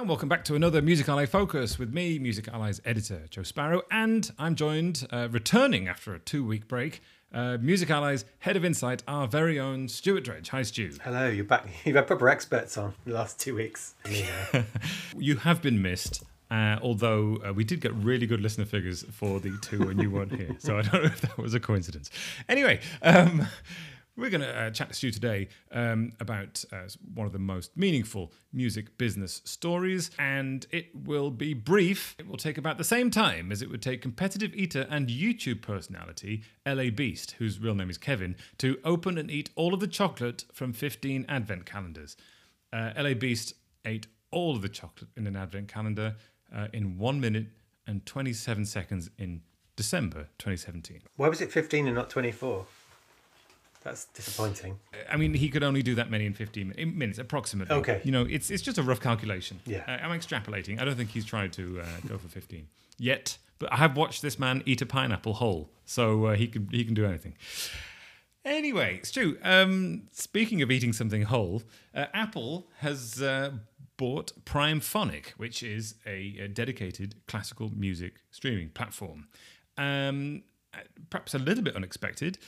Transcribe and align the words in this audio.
And 0.00 0.08
welcome 0.08 0.30
back 0.30 0.44
to 0.44 0.54
another 0.54 0.80
Music 0.80 1.10
Ally 1.10 1.26
Focus 1.26 1.78
with 1.78 1.92
me, 1.92 2.18
Music 2.18 2.48
Ally's 2.48 2.80
editor, 2.86 3.26
Joe 3.28 3.42
Sparrow. 3.42 3.82
And 3.90 4.32
I'm 4.38 4.54
joined, 4.54 5.06
uh, 5.12 5.28
returning 5.30 5.88
after 5.88 6.14
a 6.14 6.18
two 6.18 6.42
week 6.42 6.66
break, 6.66 7.02
uh, 7.34 7.58
Music 7.60 7.90
Ally's 7.90 8.24
head 8.38 8.56
of 8.56 8.64
insight, 8.64 9.02
our 9.06 9.28
very 9.28 9.60
own 9.60 9.88
Stuart 9.88 10.24
Dredge. 10.24 10.48
Hi, 10.48 10.62
Stu. 10.62 10.92
Hello, 11.04 11.28
you're 11.28 11.44
back. 11.44 11.68
You've 11.84 11.96
had 11.96 12.06
proper 12.06 12.30
experts 12.30 12.78
on 12.78 12.94
the 13.04 13.12
last 13.12 13.38
two 13.38 13.54
weeks. 13.54 13.94
you 15.18 15.36
have 15.36 15.60
been 15.60 15.82
missed. 15.82 16.24
Uh, 16.50 16.78
although 16.82 17.38
uh, 17.46 17.52
we 17.52 17.62
did 17.62 17.82
get 17.82 17.92
really 17.96 18.26
good 18.26 18.40
listener 18.40 18.64
figures 18.64 19.04
for 19.12 19.38
the 19.38 19.54
two 19.58 19.86
when 19.86 19.98
you 19.98 20.10
weren't 20.10 20.34
here. 20.34 20.56
So 20.60 20.78
I 20.78 20.82
don't 20.82 21.04
know 21.04 21.10
if 21.10 21.20
that 21.20 21.36
was 21.36 21.52
a 21.52 21.60
coincidence. 21.60 22.10
Anyway, 22.48 22.80
um, 23.02 23.46
we're 24.20 24.30
going 24.30 24.42
to 24.42 24.56
uh, 24.56 24.70
chat 24.70 24.92
to 24.92 25.06
you 25.06 25.12
today 25.12 25.48
um, 25.72 26.12
about 26.20 26.62
uh, 26.72 26.82
one 27.14 27.26
of 27.26 27.32
the 27.32 27.38
most 27.38 27.76
meaningful 27.76 28.32
music 28.52 28.98
business 28.98 29.40
stories, 29.44 30.10
and 30.18 30.66
it 30.70 30.90
will 30.94 31.30
be 31.30 31.54
brief. 31.54 32.14
It 32.18 32.28
will 32.28 32.36
take 32.36 32.58
about 32.58 32.76
the 32.76 32.84
same 32.84 33.10
time 33.10 33.50
as 33.50 33.62
it 33.62 33.70
would 33.70 33.80
take 33.80 34.02
competitive 34.02 34.54
eater 34.54 34.86
and 34.90 35.08
YouTube 35.08 35.62
personality 35.62 36.42
LA 36.66 36.90
Beast, 36.90 37.32
whose 37.38 37.58
real 37.58 37.74
name 37.74 37.88
is 37.88 37.96
Kevin, 37.96 38.36
to 38.58 38.78
open 38.84 39.16
and 39.16 39.30
eat 39.30 39.50
all 39.56 39.72
of 39.72 39.80
the 39.80 39.88
chocolate 39.88 40.44
from 40.52 40.72
15 40.72 41.24
advent 41.28 41.64
calendars. 41.64 42.16
Uh, 42.72 42.92
LA 42.98 43.14
Beast 43.14 43.54
ate 43.84 44.06
all 44.30 44.54
of 44.54 44.62
the 44.62 44.68
chocolate 44.68 45.10
in 45.16 45.26
an 45.26 45.36
advent 45.36 45.68
calendar 45.68 46.16
uh, 46.54 46.68
in 46.72 46.98
one 46.98 47.20
minute 47.20 47.46
and 47.86 48.04
27 48.04 48.66
seconds 48.66 49.10
in 49.18 49.40
December 49.76 50.28
2017. 50.38 51.00
Why 51.16 51.28
was 51.28 51.40
it 51.40 51.50
15 51.50 51.86
and 51.86 51.96
not 51.96 52.10
24? 52.10 52.66
That's 53.82 54.04
disappointing. 54.06 54.78
I 55.10 55.16
mean, 55.16 55.32
he 55.34 55.48
could 55.48 55.62
only 55.62 55.82
do 55.82 55.94
that 55.94 56.10
many 56.10 56.26
in 56.26 56.34
15 56.34 56.74
minutes, 56.94 57.18
approximately. 57.18 57.74
Okay. 57.76 58.00
You 58.04 58.12
know, 58.12 58.26
it's 58.28 58.50
it's 58.50 58.62
just 58.62 58.76
a 58.78 58.82
rough 58.82 59.00
calculation. 59.00 59.60
Yeah. 59.64 59.84
Uh, 59.88 60.06
I'm 60.06 60.18
extrapolating. 60.18 60.80
I 60.80 60.84
don't 60.84 60.96
think 60.96 61.10
he's 61.10 61.24
tried 61.24 61.52
to 61.54 61.80
uh, 61.80 61.84
go 62.06 62.18
for 62.18 62.28
15 62.28 62.66
yet. 62.98 63.38
But 63.58 63.72
I 63.72 63.76
have 63.76 63.96
watched 63.96 64.22
this 64.22 64.38
man 64.38 64.62
eat 64.64 64.80
a 64.80 64.86
pineapple 64.86 65.34
whole, 65.34 65.70
so 65.84 66.26
uh, 66.26 66.34
he 66.34 66.46
can 66.48 66.68
he 66.70 66.84
can 66.84 66.94
do 66.94 67.04
anything. 67.04 67.34
Anyway, 68.44 69.00
Stu. 69.02 69.38
Um, 69.42 70.08
speaking 70.12 70.62
of 70.62 70.70
eating 70.70 70.94
something 70.94 71.22
whole, 71.22 71.62
uh, 71.94 72.06
Apple 72.14 72.68
has 72.78 73.20
uh, 73.20 73.52
bought 73.98 74.32
Primephonic, 74.46 75.32
which 75.36 75.62
is 75.62 75.96
a, 76.06 76.36
a 76.40 76.48
dedicated 76.48 77.16
classical 77.26 77.70
music 77.76 78.14
streaming 78.30 78.70
platform. 78.70 79.28
Um, 79.76 80.42
uh, 80.72 80.78
perhaps 81.10 81.34
a 81.34 81.38
little 81.38 81.62
bit 81.62 81.76
unexpected, 81.76 82.38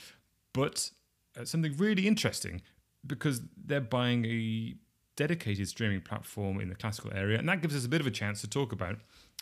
but 0.51 0.89
uh, 1.39 1.45
something 1.45 1.75
really 1.77 2.07
interesting 2.07 2.61
because 3.05 3.41
they're 3.57 3.81
buying 3.81 4.25
a 4.25 4.75
dedicated 5.15 5.67
streaming 5.67 6.01
platform 6.01 6.59
in 6.59 6.69
the 6.69 6.75
classical 6.75 7.11
area, 7.13 7.37
and 7.37 7.47
that 7.49 7.61
gives 7.61 7.75
us 7.75 7.85
a 7.85 7.89
bit 7.89 8.01
of 8.01 8.07
a 8.07 8.11
chance 8.11 8.41
to 8.41 8.47
talk 8.47 8.71
about 8.71 8.97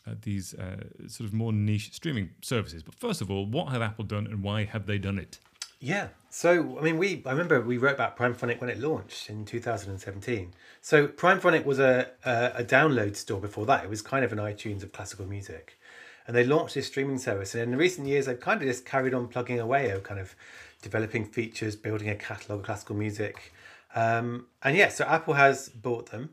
uh, 0.08 0.16
these 0.22 0.54
uh, 0.56 0.84
sort 1.08 1.28
of 1.28 1.34
more 1.34 1.54
niche 1.54 1.94
streaming 1.94 2.32
services. 2.42 2.84
But 2.84 2.96
first 2.96 3.22
of 3.22 3.30
all, 3.30 3.46
what 3.46 3.70
have 3.72 3.82
Apple 3.82 4.06
done, 4.06 4.28
and 4.28 4.44
why 4.44 4.66
have 4.66 4.86
they 4.86 4.98
done 4.98 5.20
it? 5.20 5.40
Yeah, 5.80 6.10
so 6.30 6.78
I 6.78 6.84
mean, 6.84 6.98
we 6.98 7.24
I 7.26 7.32
remember 7.32 7.60
we 7.60 7.78
wrote 7.78 7.96
about 7.96 8.16
Primephonic 8.16 8.62
when 8.62 8.70
it 8.70 8.80
launched 8.80 9.30
in 9.30 9.46
2017. 9.46 10.54
So 10.82 11.08
Primephonic 11.08 11.66
was 11.66 11.80
a, 11.80 12.12
a 12.24 12.52
a 12.58 12.64
download 12.64 13.16
store 13.16 13.40
before 13.40 13.66
that. 13.66 13.84
It 13.84 13.90
was 13.90 14.02
kind 14.02 14.24
of 14.24 14.32
an 14.32 14.38
iTunes 14.38 14.84
of 14.84 14.92
classical 14.92 15.26
music, 15.26 15.80
and 16.28 16.36
they 16.36 16.44
launched 16.44 16.76
this 16.76 16.88
streaming 16.88 17.18
service. 17.18 17.54
And 17.54 17.64
in 17.64 17.72
the 17.72 17.78
recent 17.78 18.08
years, 18.08 18.26
they've 18.26 18.40
kind 18.40 18.62
of 18.62 18.68
just 18.68 18.86
carried 18.86 19.14
on 19.14 19.28
plugging 19.28 19.60
away, 19.60 19.90
of 19.90 20.04
kind 20.04 20.20
of 20.20 20.36
developing 20.82 21.26
features, 21.26 21.76
building 21.76 22.10
a 22.10 22.16
catalog 22.16 22.60
of 22.60 22.66
classical 22.66 22.96
music. 22.96 23.54
Um, 23.96 24.48
and 24.64 24.76
yeah, 24.76 24.90
so 24.90 25.06
Apple 25.06 25.34
has 25.36 25.70
bought 25.70 26.12
them. 26.12 26.32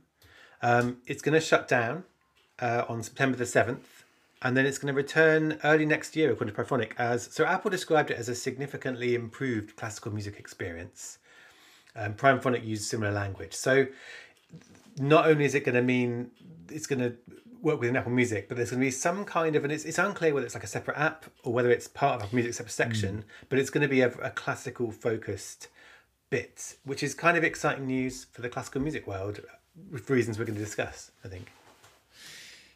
Um, 0.62 0.98
it's 1.06 1.22
going 1.22 1.34
to 1.34 1.40
shut 1.40 1.68
down 1.68 2.04
uh, 2.60 2.84
on 2.88 3.02
September 3.02 3.36
the 3.36 3.44
7th, 3.44 4.04
and 4.42 4.56
then 4.56 4.66
it's 4.66 4.78
going 4.78 4.92
to 4.92 4.96
return 4.96 5.58
early 5.64 5.86
next 5.86 6.16
year, 6.16 6.30
according 6.32 6.54
to 6.54 6.62
Primephonic, 6.62 6.92
as 6.98 7.32
so 7.32 7.44
Apple 7.44 7.70
described 7.70 8.10
it 8.10 8.18
as 8.18 8.28
a 8.28 8.34
significantly 8.34 9.14
improved 9.14 9.76
classical 9.76 10.12
music 10.12 10.38
experience. 10.38 11.18
Um, 11.96 12.14
Primephonic 12.14 12.64
used 12.64 12.84
similar 12.84 13.10
language. 13.10 13.54
So 13.54 13.86
not 14.98 15.26
only 15.26 15.44
is 15.44 15.54
it 15.54 15.64
going 15.64 15.74
to 15.74 15.82
mean 15.82 16.30
it's 16.70 16.86
going 16.86 17.00
to 17.00 17.16
work 17.62 17.80
within 17.80 17.96
Apple 17.96 18.12
Music, 18.12 18.48
but 18.48 18.56
there's 18.56 18.70
going 18.70 18.80
to 18.80 18.86
be 18.86 18.90
some 18.90 19.24
kind 19.24 19.56
of, 19.56 19.64
and 19.64 19.72
it's, 19.72 19.84
it's 19.84 19.98
unclear 19.98 20.34
whether 20.34 20.46
it's 20.46 20.54
like 20.54 20.64
a 20.64 20.68
separate 20.68 20.98
app 20.98 21.26
or 21.44 21.52
whether 21.52 21.70
it's 21.70 21.88
part 21.88 22.16
of 22.16 22.22
Apple 22.22 22.36
Music 22.36 22.54
separate 22.54 22.72
section, 22.72 23.18
mm. 23.18 23.24
but 23.48 23.58
it's 23.58 23.70
going 23.70 23.82
to 23.82 23.88
be 23.88 24.00
a, 24.00 24.08
a, 24.22 24.30
classical 24.30 24.90
focused 24.90 25.68
bit, 26.30 26.76
which 26.84 27.02
is 27.02 27.14
kind 27.14 27.36
of 27.36 27.44
exciting 27.44 27.86
news 27.86 28.24
for 28.24 28.42
the 28.42 28.48
classical 28.48 28.80
music 28.80 29.06
world 29.06 29.40
for 30.02 30.12
reasons 30.12 30.38
we're 30.38 30.44
going 30.44 30.58
to 30.58 30.64
discuss, 30.64 31.10
I 31.24 31.28
think. 31.28 31.50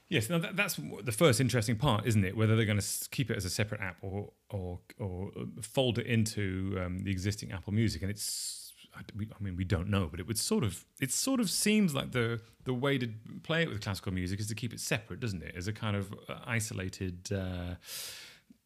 Yes, 0.08 0.28
now 0.28 0.38
that, 0.38 0.56
that's 0.56 0.78
the 1.02 1.12
first 1.12 1.40
interesting 1.40 1.76
part, 1.76 2.06
isn't 2.06 2.22
it? 2.22 2.36
Whether 2.36 2.54
they're 2.54 2.66
going 2.66 2.78
to 2.78 3.08
keep 3.10 3.30
it 3.30 3.36
as 3.36 3.46
a 3.46 3.50
separate 3.50 3.80
app 3.80 3.96
or 4.02 4.30
or 4.50 4.78
or 4.98 5.30
fold 5.62 5.98
it 5.98 6.06
into 6.06 6.78
um, 6.84 6.98
the 6.98 7.10
existing 7.10 7.50
Apple 7.50 7.72
Music, 7.72 8.02
and 8.02 8.10
it's 8.10 8.61
I 8.94 9.42
mean, 9.42 9.56
we 9.56 9.64
don't 9.64 9.88
know, 9.88 10.08
but 10.10 10.20
it 10.20 10.26
would 10.26 10.38
sort 10.38 10.64
of 10.64 10.84
it 11.00 11.10
sort 11.10 11.40
of 11.40 11.50
seems 11.50 11.94
like 11.94 12.12
the 12.12 12.40
the 12.64 12.74
way 12.74 12.98
to 12.98 13.08
play 13.42 13.62
it 13.62 13.68
with 13.68 13.80
classical 13.80 14.12
music 14.12 14.40
is 14.40 14.46
to 14.48 14.54
keep 14.54 14.72
it 14.72 14.80
separate, 14.80 15.20
doesn't 15.20 15.42
it? 15.42 15.54
As 15.56 15.66
a 15.66 15.72
kind 15.72 15.96
of 15.96 16.12
uh, 16.28 16.36
isolated. 16.46 17.32
Uh, 17.32 17.76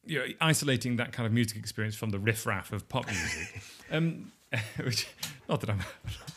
you 0.09 0.21
know, 0.21 0.27
isolating 0.41 0.95
that 0.97 1.13
kind 1.13 1.27
of 1.27 1.33
music 1.33 1.57
experience 1.59 1.97
from 1.97 2.11
the 2.11 2.19
riffraff 2.21 2.73
of 2.73 2.89
pop 2.89 3.09
music, 3.09 3.61
um, 3.91 4.31
which 4.85 5.09
not 5.49 5.61
that 5.61 5.71
I'm 5.71 5.81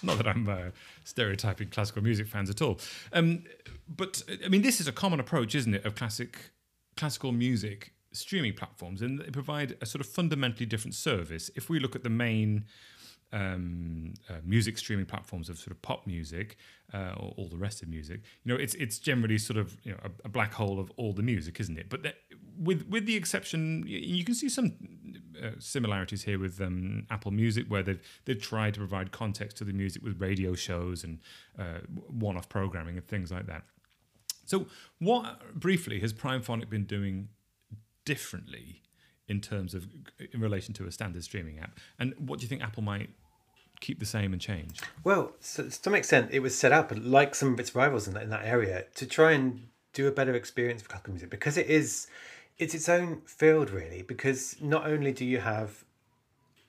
not 0.02 0.18
that 0.18 0.28
I'm 0.28 0.50
uh, 0.50 0.72
stereotyping 1.04 1.70
classical 1.70 2.02
music 2.02 2.28
fans 2.28 2.50
at 2.50 2.64
all, 2.64 2.80
um, 3.14 3.44
but 3.88 4.24
I 4.44 4.48
mean 4.48 4.64
this 4.64 4.82
is 4.82 4.88
a 4.88 4.92
common 4.92 5.20
approach, 5.20 5.54
isn't 5.54 5.76
it, 5.76 5.86
of 5.86 5.94
classic 5.94 6.52
classical 6.98 7.32
music 7.32 7.94
streaming 8.12 8.54
platforms, 8.54 9.04
and 9.04 9.20
they 9.20 9.30
provide 9.30 9.78
a 9.82 9.86
sort 9.86 10.02
of 10.02 10.08
fundamentally 10.08 10.66
different 10.66 10.96
service. 10.96 11.52
If 11.56 11.70
we 11.70 11.80
look 11.80 11.96
at 11.96 12.04
the 12.04 12.10
main 12.10 12.66
um, 13.32 14.14
uh, 14.30 14.34
music 14.44 14.78
streaming 14.78 15.06
platforms 15.06 15.50
of 15.50 15.58
sort 15.58 15.72
of 15.72 15.82
pop 15.82 16.08
music 16.08 16.58
uh, 16.94 17.14
or 17.18 17.34
all 17.38 17.48
the 17.48 17.58
rest 17.58 17.84
of 17.84 17.90
music, 17.90 18.22
you 18.44 18.54
know, 18.54 18.60
it's 18.60 18.74
it's 18.76 19.00
generally 19.00 19.38
sort 19.38 19.58
of 19.58 19.78
you 19.84 19.92
know 19.92 20.00
a, 20.04 20.10
a 20.26 20.30
black 20.30 20.54
hole 20.54 20.80
of 20.80 20.92
all 20.98 21.14
the 21.14 21.22
music, 21.22 21.60
isn't 21.60 21.78
it? 21.78 21.90
But 21.90 22.04
the, 22.04 22.14
with 22.58 22.88
with 22.90 23.06
the 23.06 23.16
exception, 23.16 23.84
you 23.88 24.24
can 24.24 24.36
see 24.36 24.50
some 24.50 24.74
uh, 25.42 25.52
similarities 25.60 26.24
here 26.24 26.40
with 26.40 26.60
um, 26.60 27.06
Apple 27.10 27.32
Music, 27.32 27.66
where 27.68 27.84
they've 27.84 28.02
they've 28.26 28.42
tried 28.42 28.74
to 28.74 28.80
provide 28.80 29.12
context 29.12 29.58
to 29.58 29.64
the 29.64 29.74
music 29.74 30.04
with 30.04 30.20
radio 30.20 30.54
shows 30.54 31.04
and 31.04 31.20
uh, 31.58 31.80
one-off 32.08 32.50
programming 32.50 32.98
and 32.98 33.08
things 33.08 33.32
like 33.32 33.46
that. 33.48 33.64
So, 34.46 34.66
what 34.98 35.54
briefly 35.54 36.00
has 36.00 36.12
Primephonic 36.12 36.70
been 36.70 36.86
doing 36.86 37.30
differently? 38.04 38.82
In 39.30 39.40
terms 39.40 39.74
of 39.74 39.88
in 40.34 40.42
relation 40.42 40.74
to 40.76 40.86
a 40.88 40.92
standard 40.92 41.24
streaming 41.24 41.60
app? 41.60 41.80
And 42.00 42.14
what 42.18 42.40
do 42.40 42.44
you 42.44 42.50
think 42.50 42.62
Apple 42.62 42.84
might 42.84 43.10
keep 43.80 44.00
the 44.00 44.06
same 44.06 44.34
and 44.34 44.42
change? 44.42 44.82
Well, 45.04 45.34
so 45.40 45.64
to 45.64 45.72
some 45.72 45.96
extent, 45.96 46.30
it 46.32 46.40
was 46.40 46.58
set 46.58 46.72
up 46.72 46.92
like 46.96 47.36
some 47.36 47.54
of 47.54 47.60
its 47.60 47.74
rivals 47.74 48.08
in 48.08 48.14
that, 48.16 48.24
in 48.24 48.30
that 48.30 48.46
area 48.46 48.86
to 48.96 49.06
try 49.06 49.32
and 49.32 49.68
do 49.94 50.08
a 50.08 50.12
better 50.12 50.34
experience 50.34 50.82
for 50.82 50.90
classical 50.90 51.14
music 51.14 51.30
because 51.30 51.58
it 51.58 51.68
is 51.68 52.08
it's 52.58 52.76
its 52.76 52.90
own 52.90 53.22
field 53.26 53.70
really 53.70 54.02
because 54.02 54.56
not 54.62 54.86
only 54.86 55.12
do 55.12 55.26
you 55.26 55.40
have 55.40 55.84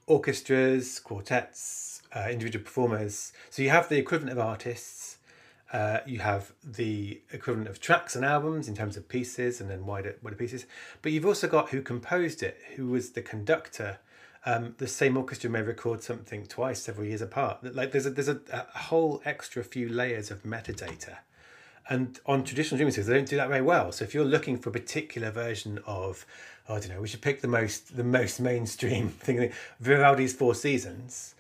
orchestras 0.07 0.99
quartets 1.01 2.03
uh, 2.17 2.29
individual 2.31 2.65
performers 2.65 3.33
so 3.51 3.63
you 3.63 3.71
have 3.71 3.89
the 3.89 3.99
equivalent 3.99 4.33
of 4.33 4.39
artists 4.39 5.10
uh, 5.73 6.01
you 6.05 6.19
have 6.19 6.53
the 6.65 7.21
equivalent 7.33 7.69
of 7.69 7.81
tracks 7.81 8.17
and 8.17 8.25
albums 8.25 8.67
in 8.69 8.75
terms 8.75 8.97
of 8.97 9.09
pieces 9.09 9.61
and 9.61 9.71
then 9.71 9.87
wider 9.87 10.17
wider 10.23 10.37
pieces, 10.37 10.67
but 11.01 11.13
you've 11.13 11.27
also 11.27 11.47
got 11.47 11.71
who 11.71 11.81
composed 11.81 12.43
it, 12.43 12.59
who 12.77 12.89
was 12.89 13.11
the 13.11 13.23
conductor. 13.23 13.99
Um, 14.47 14.75
the 14.79 14.89
same 14.89 15.17
orchestra 15.17 15.51
may 15.51 15.61
record 15.61 16.03
something 16.03 16.47
twice 16.47 16.83
several 16.83 17.07
years 17.07 17.21
apart. 17.21 17.59
Like 17.75 17.93
there's 17.93 18.07
a 18.07 18.11
there's 18.11 18.29
a, 18.29 18.41
a 18.53 18.79
whole 18.79 19.23
extra 19.25 19.63
few 19.63 19.89
layers 19.89 20.31
of 20.31 20.43
metadata, 20.43 21.19
and 21.89 22.19
on 22.27 22.43
traditional 22.43 22.79
streaming 22.79 22.93
services 22.93 23.07
they 23.07 23.15
don't 23.15 23.29
do 23.29 23.37
that 23.37 23.49
very 23.49 23.63
well. 23.63 23.93
So 23.93 24.05
if 24.05 24.13
you're 24.13 24.25
looking 24.25 24.59
for 24.59 24.71
a 24.71 24.73
particular 24.73 25.31
version 25.31 25.79
of, 25.87 26.27
oh, 26.69 26.77
I 26.77 26.81
don't 26.81 26.89
know, 26.89 27.01
we 27.01 27.09
should 27.09 27.23
pick 27.23 27.43
the 27.43 27.49
most 27.49 27.97
the 27.97 28.03
most 28.03 28.41
mainstream 28.41 29.09
thing, 29.11 29.53
Vivaldi's 29.79 30.33
Four 30.33 30.57
Seasons 30.57 31.35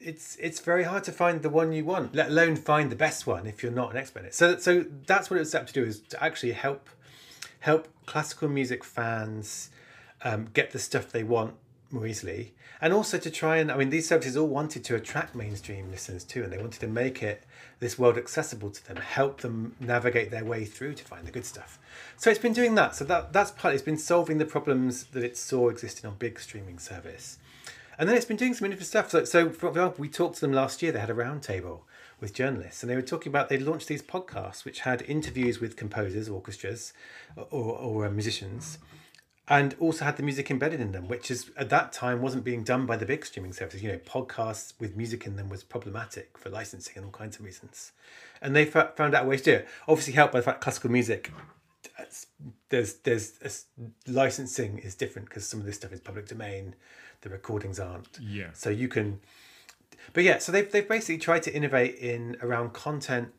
it's 0.00 0.36
it's 0.36 0.60
very 0.60 0.84
hard 0.84 1.04
to 1.04 1.12
find 1.12 1.42
the 1.42 1.50
one 1.50 1.72
you 1.72 1.84
want, 1.84 2.14
let 2.14 2.28
alone 2.28 2.56
find 2.56 2.90
the 2.90 2.96
best 2.96 3.26
one 3.26 3.46
if 3.46 3.62
you're 3.62 3.72
not 3.72 3.90
an 3.90 3.96
expert 3.96 4.20
in 4.20 4.26
it. 4.26 4.34
So 4.34 4.56
so 4.58 4.84
that's 5.06 5.30
what 5.30 5.40
it's 5.40 5.50
set 5.50 5.62
up 5.62 5.66
to 5.68 5.72
do 5.72 5.84
is 5.84 6.00
to 6.00 6.22
actually 6.22 6.52
help 6.52 6.88
help 7.60 7.88
classical 8.04 8.48
music 8.48 8.84
fans 8.84 9.70
um, 10.22 10.48
get 10.52 10.70
the 10.70 10.78
stuff 10.78 11.10
they 11.10 11.24
want 11.24 11.54
more 11.90 12.06
easily, 12.06 12.52
and 12.80 12.92
also 12.92 13.16
to 13.16 13.30
try 13.30 13.56
and 13.56 13.70
I 13.70 13.76
mean 13.76 13.90
these 13.90 14.08
services 14.08 14.36
all 14.36 14.48
wanted 14.48 14.84
to 14.84 14.94
attract 14.94 15.34
mainstream 15.34 15.90
listeners 15.90 16.24
too, 16.24 16.44
and 16.44 16.52
they 16.52 16.58
wanted 16.58 16.80
to 16.80 16.88
make 16.88 17.22
it 17.22 17.44
this 17.78 17.98
world 17.98 18.16
accessible 18.16 18.70
to 18.70 18.86
them, 18.86 18.96
help 18.96 19.40
them 19.40 19.76
navigate 19.80 20.30
their 20.30 20.44
way 20.44 20.64
through 20.64 20.94
to 20.94 21.04
find 21.04 21.26
the 21.26 21.30
good 21.30 21.44
stuff. 21.44 21.78
So 22.16 22.30
it's 22.30 22.38
been 22.38 22.54
doing 22.54 22.74
that. 22.76 22.94
So 22.94 23.04
that 23.04 23.32
that's 23.32 23.50
part. 23.50 23.74
It's 23.74 23.82
been 23.82 23.98
solving 23.98 24.38
the 24.38 24.44
problems 24.44 25.04
that 25.06 25.24
it 25.24 25.36
saw 25.36 25.68
existing 25.68 26.08
on 26.08 26.16
big 26.16 26.38
streaming 26.38 26.78
service. 26.78 27.38
And 27.98 28.08
then 28.08 28.16
it's 28.16 28.26
been 28.26 28.36
doing 28.36 28.54
some 28.54 28.66
interesting 28.66 28.86
stuff. 28.86 29.10
So, 29.10 29.24
so 29.24 29.50
for 29.50 29.68
example, 29.68 29.96
we 29.98 30.08
talked 30.08 30.36
to 30.36 30.40
them 30.42 30.52
last 30.52 30.82
year. 30.82 30.92
They 30.92 31.00
had 31.00 31.10
a 31.10 31.14
roundtable 31.14 31.80
with 32.20 32.32
journalists, 32.32 32.82
and 32.82 32.90
they 32.90 32.96
were 32.96 33.02
talking 33.02 33.30
about 33.30 33.48
they 33.48 33.58
launched 33.58 33.88
these 33.88 34.02
podcasts 34.02 34.64
which 34.64 34.80
had 34.80 35.02
interviews 35.02 35.60
with 35.60 35.76
composers, 35.76 36.28
orchestras, 36.28 36.92
or, 37.36 37.78
or 37.78 38.06
uh, 38.06 38.10
musicians, 38.10 38.78
and 39.48 39.76
also 39.78 40.04
had 40.04 40.16
the 40.16 40.22
music 40.22 40.50
embedded 40.50 40.80
in 40.80 40.92
them, 40.92 41.08
which 41.08 41.30
is 41.30 41.50
at 41.56 41.68
that 41.70 41.92
time 41.92 42.22
wasn't 42.22 42.42
being 42.44 42.64
done 42.64 42.86
by 42.86 42.96
the 42.96 43.06
big 43.06 43.24
streaming 43.24 43.52
services. 43.52 43.82
You 43.82 43.92
know, 43.92 43.98
podcasts 43.98 44.72
with 44.80 44.96
music 44.96 45.26
in 45.26 45.36
them 45.36 45.48
was 45.48 45.62
problematic 45.62 46.36
for 46.38 46.48
licensing 46.50 46.94
and 46.96 47.04
all 47.04 47.12
kinds 47.12 47.38
of 47.38 47.44
reasons, 47.44 47.92
and 48.40 48.56
they 48.56 48.64
found 48.64 49.14
out 49.14 49.26
ways 49.26 49.42
to 49.42 49.50
do 49.50 49.56
it. 49.58 49.68
Obviously, 49.88 50.14
helped 50.14 50.32
by 50.32 50.40
the 50.40 50.44
fact 50.44 50.60
classical 50.60 50.90
music. 50.90 51.30
There's 52.68 52.94
there's 52.94 53.66
licensing 54.06 54.78
is 54.78 54.94
different 54.94 55.28
because 55.28 55.46
some 55.46 55.60
of 55.60 55.66
this 55.66 55.76
stuff 55.76 55.92
is 55.92 56.00
public 56.00 56.26
domain, 56.26 56.74
the 57.26 57.32
recordings 57.32 57.80
aren't. 57.80 58.18
Yeah. 58.20 58.50
So 58.52 58.70
you 58.70 58.88
can, 58.88 59.20
but 60.12 60.22
yeah. 60.22 60.38
So 60.38 60.52
they've 60.52 60.70
they've 60.70 60.88
basically 60.88 61.18
tried 61.18 61.42
to 61.44 61.54
innovate 61.54 61.96
in 61.96 62.36
around 62.40 62.72
content 62.72 63.32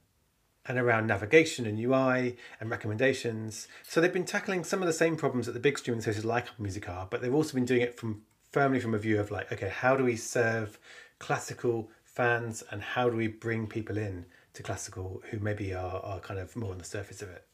and 0.65 0.77
around 0.77 1.07
navigation 1.07 1.65
and 1.65 1.79
UI 1.79 2.35
and 2.59 2.69
recommendations. 2.69 3.69
So 3.83 4.01
they've 4.01 4.11
been 4.11 4.25
tackling 4.25 4.65
some 4.65 4.81
of 4.81 4.87
the 4.87 4.93
same 4.93 5.15
problems 5.15 5.45
that 5.45 5.53
the 5.53 5.61
big 5.61 5.77
streaming 5.77 6.01
services 6.01 6.25
like 6.25 6.47
Apple 6.47 6.63
Music 6.63 6.89
are, 6.89 7.07
but 7.09 7.21
they've 7.21 7.33
also 7.33 7.53
been 7.53 7.65
doing 7.65 7.81
it 7.81 7.97
from 7.97 8.23
firmly 8.51 8.81
from 8.81 8.93
a 8.93 8.97
view 8.97 9.19
of 9.19 9.31
like, 9.31 9.51
okay, 9.51 9.69
how 9.69 9.95
do 9.95 10.03
we 10.03 10.17
serve 10.17 10.77
classical 11.19 11.89
fans 12.03 12.63
and 12.69 12.81
how 12.81 13.09
do 13.09 13.15
we 13.15 13.27
bring 13.27 13.67
people 13.67 13.97
in 13.97 14.25
to 14.53 14.63
classical 14.63 15.21
who 15.29 15.39
maybe 15.39 15.73
are, 15.73 16.01
are 16.03 16.19
kind 16.19 16.39
of 16.39 16.53
more 16.55 16.71
on 16.71 16.77
the 16.77 16.83
surface 16.83 17.21
of 17.21 17.29
it? 17.29 17.46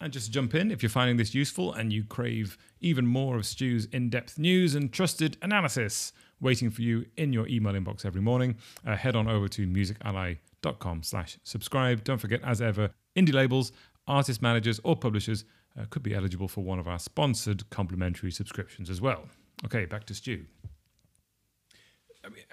And 0.00 0.12
just 0.12 0.32
jump 0.32 0.54
in 0.54 0.70
if 0.70 0.82
you're 0.82 0.88
finding 0.90 1.18
this 1.18 1.34
useful 1.34 1.74
and 1.74 1.92
you 1.92 2.04
crave 2.04 2.56
even 2.80 3.06
more 3.06 3.36
of 3.36 3.44
Stu's 3.44 3.84
in 3.86 4.08
depth 4.08 4.38
news 4.38 4.74
and 4.74 4.90
trusted 4.90 5.36
analysis 5.42 6.12
waiting 6.40 6.70
for 6.70 6.80
you 6.80 7.04
in 7.18 7.34
your 7.34 7.46
email 7.48 7.74
inbox 7.74 8.06
every 8.06 8.22
morning, 8.22 8.56
uh, 8.86 8.96
head 8.96 9.14
on 9.14 9.28
over 9.28 9.46
to 9.48 9.66
musically.com 9.66 11.02
slash 11.02 11.38
subscribe. 11.42 12.02
Don't 12.02 12.18
forget, 12.18 12.40
as 12.42 12.62
ever, 12.62 12.90
indie 13.14 13.34
labels, 13.34 13.72
artist 14.06 14.40
managers, 14.40 14.80
or 14.84 14.96
publishers 14.96 15.44
uh, 15.78 15.84
could 15.90 16.02
be 16.02 16.14
eligible 16.14 16.48
for 16.48 16.64
one 16.64 16.78
of 16.78 16.88
our 16.88 16.98
sponsored 16.98 17.68
complimentary 17.68 18.30
subscriptions 18.30 18.88
as 18.88 19.00
well. 19.02 19.28
Okay, 19.66 19.84
back 19.84 20.04
to 20.06 20.14
Stu. 20.14 20.46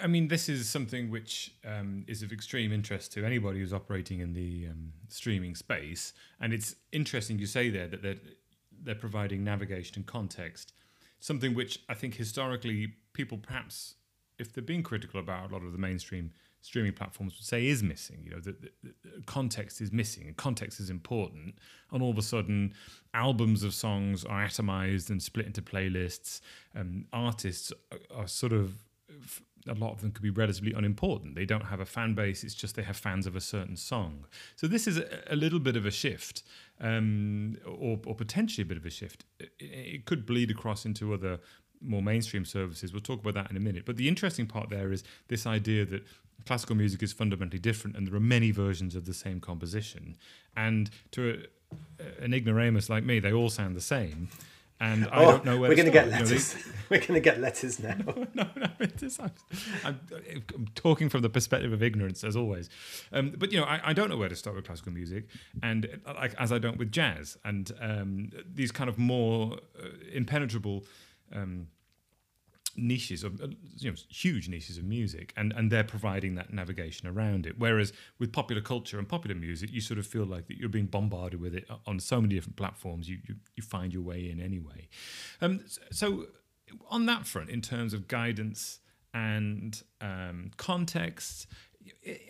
I 0.01 0.07
mean, 0.07 0.27
this 0.27 0.49
is 0.49 0.69
something 0.69 1.09
which 1.09 1.55
um, 1.65 2.03
is 2.07 2.23
of 2.23 2.31
extreme 2.31 2.71
interest 2.71 3.11
to 3.13 3.25
anybody 3.25 3.59
who's 3.59 3.73
operating 3.73 4.19
in 4.19 4.33
the 4.33 4.67
um, 4.69 4.93
streaming 5.09 5.55
space, 5.55 6.13
and 6.39 6.53
it's 6.53 6.75
interesting 6.91 7.39
you 7.39 7.45
say 7.45 7.69
there 7.69 7.87
that 7.87 8.01
they're 8.01 8.17
they're 8.83 8.95
providing 8.95 9.43
navigation 9.43 9.95
and 9.97 10.05
context, 10.05 10.73
something 11.19 11.53
which 11.53 11.79
I 11.89 11.93
think 11.93 12.15
historically 12.15 12.93
people 13.13 13.37
perhaps, 13.37 13.95
if 14.37 14.53
they're 14.53 14.63
being 14.63 14.83
critical 14.83 15.19
about 15.19 15.49
a 15.49 15.53
lot 15.53 15.63
of 15.63 15.71
the 15.71 15.77
mainstream 15.77 16.31
streaming 16.61 16.93
platforms, 16.93 17.35
would 17.37 17.45
say 17.45 17.67
is 17.67 17.81
missing. 17.81 18.21
You 18.23 18.31
know, 18.31 18.39
that 18.39 19.25
context 19.25 19.81
is 19.81 19.91
missing, 19.91 20.27
and 20.27 20.37
context 20.37 20.79
is 20.79 20.89
important, 20.89 21.55
and 21.91 22.03
all 22.03 22.11
of 22.11 22.17
a 22.17 22.21
sudden, 22.21 22.73
albums 23.13 23.63
of 23.63 23.73
songs 23.73 24.25
are 24.25 24.45
atomized 24.45 25.09
and 25.09 25.21
split 25.21 25.45
into 25.45 25.61
playlists. 25.61 26.41
Um, 26.75 27.05
artists 27.11 27.73
are, 27.91 28.21
are 28.21 28.27
sort 28.27 28.53
of 28.53 28.75
a 29.67 29.73
lot 29.73 29.91
of 29.91 30.01
them 30.01 30.11
could 30.11 30.23
be 30.23 30.29
relatively 30.29 30.73
unimportant. 30.73 31.35
They 31.35 31.45
don't 31.45 31.65
have 31.65 31.79
a 31.79 31.85
fan 31.85 32.13
base. 32.13 32.43
It's 32.43 32.53
just 32.53 32.75
they 32.75 32.83
have 32.83 32.97
fans 32.97 33.27
of 33.27 33.35
a 33.35 33.41
certain 33.41 33.75
song. 33.75 34.25
So 34.55 34.67
this 34.67 34.87
is 34.87 34.97
a, 34.97 35.07
a 35.29 35.35
little 35.35 35.59
bit 35.59 35.75
of 35.75 35.85
a 35.85 35.91
shift, 35.91 36.43
um, 36.79 37.57
or, 37.65 37.99
or, 38.05 38.15
potentially 38.15 38.63
a 38.63 38.65
bit 38.65 38.77
of 38.77 38.85
a 38.85 38.89
shift. 38.89 39.25
It, 39.39 39.51
it, 39.59 40.05
could 40.05 40.25
bleed 40.25 40.51
across 40.51 40.85
into 40.85 41.13
other 41.13 41.39
more 41.81 42.01
mainstream 42.01 42.45
services. 42.45 42.93
We'll 42.93 43.01
talk 43.01 43.21
about 43.21 43.35
that 43.35 43.51
in 43.51 43.57
a 43.57 43.59
minute. 43.59 43.85
But 43.85 43.97
the 43.97 44.07
interesting 44.07 44.47
part 44.47 44.69
there 44.69 44.91
is 44.91 45.03
this 45.27 45.45
idea 45.45 45.85
that 45.85 46.03
classical 46.45 46.75
music 46.75 47.03
is 47.03 47.13
fundamentally 47.13 47.59
different, 47.59 47.95
and 47.95 48.07
there 48.07 48.15
are 48.15 48.19
many 48.19 48.51
versions 48.51 48.95
of 48.95 49.05
the 49.05 49.13
same 49.13 49.39
composition. 49.39 50.17
And 50.55 50.89
to 51.11 51.43
a, 51.99 52.23
an 52.23 52.33
ignoramus 52.33 52.89
like 52.89 53.03
me, 53.03 53.19
they 53.19 53.33
all 53.33 53.49
sound 53.49 53.75
the 53.75 53.81
same 53.81 54.29
and 54.79 55.05
I 55.05 55.23
oh, 55.23 55.31
don't 55.31 55.45
know 55.45 55.57
where 55.57 55.69
we're 55.69 55.75
going 55.75 55.87
to 55.87 55.91
get 55.91 56.09
letters. 56.09 56.53
You 56.53 56.59
know, 56.65 56.77
we're 56.89 56.99
going 56.99 57.13
to 57.13 57.19
get 57.19 57.39
letters 57.39 57.79
now. 57.79 57.95
no, 58.33 58.47
no, 58.55 58.69
is, 58.79 59.19
I'm, 59.19 59.31
I'm, 59.83 59.99
I'm, 60.31 60.67
talking 60.75 61.09
from 61.09 61.21
the 61.21 61.29
perspective 61.29 61.73
of 61.73 61.81
ignorance 61.81 62.23
as 62.23 62.35
always. 62.35 62.69
Um, 63.11 63.33
but 63.37 63.51
you 63.51 63.59
know, 63.59 63.65
I, 63.65 63.81
I, 63.83 63.93
don't 63.93 64.09
know 64.09 64.17
where 64.17 64.29
to 64.29 64.35
start 64.35 64.55
with 64.55 64.65
classical 64.65 64.91
music, 64.93 65.25
and 65.63 65.99
like 66.05 66.35
as 66.35 66.51
I 66.51 66.59
don't 66.59 66.77
with 66.77 66.91
jazz 66.91 67.37
and 67.43 67.71
um, 67.81 68.29
these 68.53 68.71
kind 68.71 68.89
of 68.89 68.97
more 68.97 69.57
uh, 69.79 69.87
impenetrable. 70.11 70.85
Um, 71.33 71.67
niches 72.77 73.23
of 73.23 73.41
uh, 73.41 73.47
you 73.77 73.89
know 73.89 73.97
huge 74.09 74.47
niches 74.47 74.77
of 74.77 74.83
music 74.83 75.33
and 75.35 75.53
and 75.53 75.71
they're 75.71 75.83
providing 75.83 76.35
that 76.35 76.53
navigation 76.53 77.07
around 77.07 77.45
it. 77.45 77.55
Whereas 77.57 77.91
with 78.19 78.31
popular 78.31 78.61
culture 78.61 78.99
and 78.99 79.07
popular 79.07 79.35
music 79.35 79.71
you 79.71 79.81
sort 79.81 79.99
of 79.99 80.05
feel 80.05 80.25
like 80.25 80.47
that 80.47 80.57
you're 80.57 80.69
being 80.69 80.85
bombarded 80.85 81.41
with 81.41 81.55
it 81.55 81.67
on 81.85 81.99
so 81.99 82.21
many 82.21 82.35
different 82.35 82.55
platforms 82.55 83.09
you 83.09 83.17
you, 83.27 83.35
you 83.55 83.63
find 83.63 83.93
your 83.93 84.03
way 84.03 84.29
in 84.29 84.39
anyway. 84.39 84.87
Um 85.41 85.61
so 85.91 86.27
on 86.89 87.05
that 87.05 87.25
front 87.25 87.49
in 87.49 87.61
terms 87.61 87.93
of 87.93 88.07
guidance 88.07 88.79
and 89.13 89.81
um, 90.01 90.51
context 90.57 91.47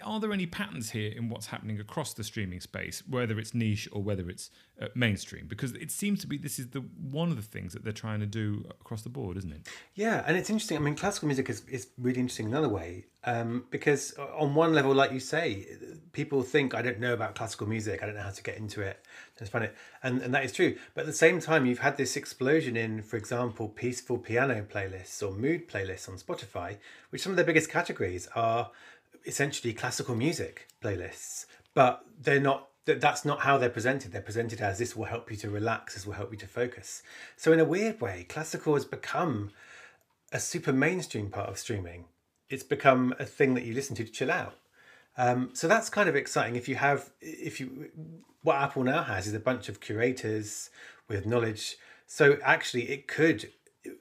are 0.03 0.19
there 0.19 0.31
any 0.33 0.45
patterns 0.45 0.91
here 0.91 1.11
in 1.15 1.29
what's 1.29 1.47
happening 1.47 1.79
across 1.79 2.13
the 2.13 2.23
streaming 2.23 2.59
space, 2.59 3.03
whether 3.07 3.39
it's 3.39 3.53
niche 3.53 3.87
or 3.91 4.01
whether 4.01 4.29
it's 4.29 4.49
uh, 4.81 4.87
mainstream? 4.95 5.47
Because 5.47 5.73
it 5.73 5.91
seems 5.91 6.21
to 6.21 6.27
be 6.27 6.37
this 6.37 6.59
is 6.59 6.69
the 6.69 6.79
one 6.79 7.29
of 7.29 7.35
the 7.35 7.41
things 7.41 7.73
that 7.73 7.83
they're 7.83 7.93
trying 7.93 8.19
to 8.19 8.25
do 8.25 8.65
across 8.81 9.01
the 9.01 9.09
board, 9.09 9.37
isn't 9.37 9.51
it? 9.51 9.67
Yeah, 9.95 10.23
and 10.25 10.37
it's 10.37 10.49
interesting. 10.49 10.77
I 10.77 10.81
mean, 10.81 10.95
classical 10.95 11.27
music 11.27 11.49
is, 11.49 11.63
is 11.65 11.87
really 11.97 12.19
interesting 12.19 12.47
another 12.47 12.69
way 12.69 13.05
um, 13.27 13.65
because 13.71 14.13
on 14.13 14.55
one 14.55 14.73
level, 14.73 14.93
like 14.93 15.11
you 15.11 15.19
say, 15.19 15.65
people 16.13 16.43
think 16.43 16.73
I 16.73 16.81
don't 16.81 16.99
know 16.99 17.13
about 17.13 17.35
classical 17.35 17.67
music. 17.67 18.01
I 18.01 18.05
don't 18.05 18.15
know 18.15 18.21
how 18.21 18.29
to 18.29 18.43
get 18.43 18.57
into 18.57 18.81
it. 18.81 19.03
Just 19.37 19.51
find 19.51 19.65
it, 19.65 19.75
and 20.01 20.21
and 20.21 20.33
that 20.33 20.45
is 20.45 20.53
true. 20.53 20.77
But 20.93 21.01
at 21.01 21.07
the 21.07 21.13
same 21.13 21.41
time, 21.41 21.65
you've 21.65 21.79
had 21.79 21.97
this 21.97 22.15
explosion 22.15 22.77
in, 22.77 23.01
for 23.01 23.17
example, 23.17 23.67
peaceful 23.67 24.17
piano 24.17 24.65
playlists 24.71 25.21
or 25.21 25.33
mood 25.33 25.67
playlists 25.67 26.07
on 26.07 26.15
Spotify, 26.15 26.77
which 27.09 27.21
some 27.21 27.33
of 27.33 27.35
the 27.35 27.43
biggest 27.43 27.69
categories 27.69 28.29
are 28.33 28.71
essentially 29.27 29.73
classical 29.73 30.15
music 30.15 30.67
playlists, 30.81 31.45
but 31.73 32.03
they're 32.19 32.39
not. 32.39 32.69
That's 32.85 33.25
not 33.25 33.41
how 33.41 33.57
they're 33.57 33.69
presented. 33.69 34.13
They're 34.13 34.21
presented 34.21 34.61
as 34.61 34.79
this 34.79 34.95
will 34.95 35.05
help 35.05 35.29
you 35.29 35.35
to 35.37 35.49
relax, 35.49 35.93
this 35.93 36.05
will 36.05 36.13
help 36.13 36.31
you 36.31 36.37
to 36.37 36.47
focus. 36.47 37.03
So 37.35 37.51
in 37.51 37.59
a 37.59 37.65
weird 37.65 37.99
way, 37.99 38.25
classical 38.29 38.75
has 38.75 38.85
become 38.85 39.51
a 40.31 40.39
super 40.39 40.71
mainstream 40.71 41.29
part 41.29 41.49
of 41.49 41.57
streaming. 41.57 42.05
It's 42.49 42.63
become 42.63 43.13
a 43.19 43.25
thing 43.25 43.55
that 43.55 43.65
you 43.65 43.73
listen 43.73 43.95
to 43.97 44.05
to 44.05 44.11
chill 44.11 44.31
out. 44.31 44.55
Um, 45.17 45.49
so 45.53 45.67
that's 45.67 45.89
kind 45.89 46.07
of 46.07 46.15
exciting. 46.15 46.55
If 46.55 46.69
you 46.69 46.75
have, 46.75 47.09
if 47.19 47.59
you, 47.59 47.89
what 48.43 48.55
Apple 48.55 48.83
now 48.83 49.03
has 49.03 49.27
is 49.27 49.33
a 49.33 49.39
bunch 49.39 49.67
of 49.67 49.81
curators 49.81 50.69
with 51.09 51.25
knowledge. 51.25 51.77
So 52.05 52.37
actually, 52.43 52.89
it 52.89 53.07
could 53.07 53.51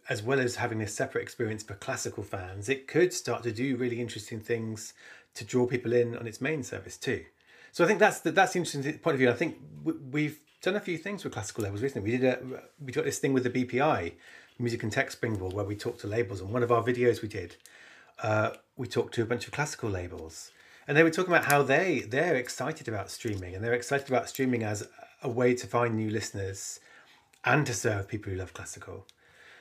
as 0.08 0.22
well 0.22 0.40
as 0.40 0.56
having 0.56 0.78
this 0.78 0.94
separate 0.94 1.22
experience 1.22 1.62
for 1.62 1.75
classical 1.75 2.22
fans, 2.22 2.68
it 2.68 2.86
could 2.86 3.12
start 3.12 3.42
to 3.42 3.52
do 3.52 3.76
really 3.76 4.00
interesting 4.00 4.40
things 4.40 4.94
to 5.34 5.44
draw 5.44 5.66
people 5.66 5.92
in 5.92 6.16
on 6.16 6.26
its 6.26 6.40
main 6.40 6.62
service 6.62 6.96
too. 6.96 7.25
So 7.72 7.84
I 7.84 7.86
think 7.86 7.98
that's 7.98 8.20
the, 8.20 8.30
that's 8.30 8.52
the 8.52 8.60
interesting 8.60 8.98
point 8.98 9.14
of 9.14 9.18
view. 9.18 9.30
I 9.30 9.34
think 9.34 9.58
we've 9.84 10.40
done 10.62 10.76
a 10.76 10.80
few 10.80 10.96
things 10.96 11.25
with 11.25 11.32
classical 11.32 11.64
labels 11.64 11.82
recently. 11.82 12.10
We 12.10 12.18
did 12.18 12.25
a 12.25 12.38
we 12.82 12.92
got 12.92 13.04
this 13.04 13.18
thing 13.18 13.32
with 13.32 13.44
the 13.44 13.50
BPI, 13.50 14.12
Music 14.58 14.82
and 14.82 14.92
Tech 14.92 15.10
Springboard, 15.10 15.52
where 15.52 15.64
we 15.64 15.76
talked 15.76 16.00
to 16.00 16.06
labels. 16.06 16.40
And 16.40 16.50
one 16.50 16.62
of 16.62 16.72
our 16.72 16.82
videos 16.82 17.20
we 17.20 17.28
did, 17.28 17.56
uh, 18.22 18.50
we 18.76 18.86
talked 18.86 19.14
to 19.14 19.22
a 19.22 19.26
bunch 19.26 19.46
of 19.46 19.52
classical 19.52 19.90
labels, 19.90 20.52
and 20.88 20.96
they 20.96 21.02
were 21.02 21.10
talking 21.10 21.32
about 21.32 21.46
how 21.46 21.62
they 21.62 22.00
they're 22.00 22.36
excited 22.36 22.88
about 22.88 23.10
streaming 23.10 23.54
and 23.54 23.62
they're 23.62 23.75
excited 23.75 24.08
about 24.08 24.28
streaming 24.28 24.62
as 24.62 24.88
a 25.22 25.28
way 25.28 25.54
to 25.54 25.66
find 25.66 25.94
new 25.94 26.10
listeners 26.10 26.80
and 27.44 27.66
to 27.66 27.75
serve 27.75 28.08
people 28.08 28.32
who 28.32 28.38
love 28.38 28.54
classical. 28.54 29.06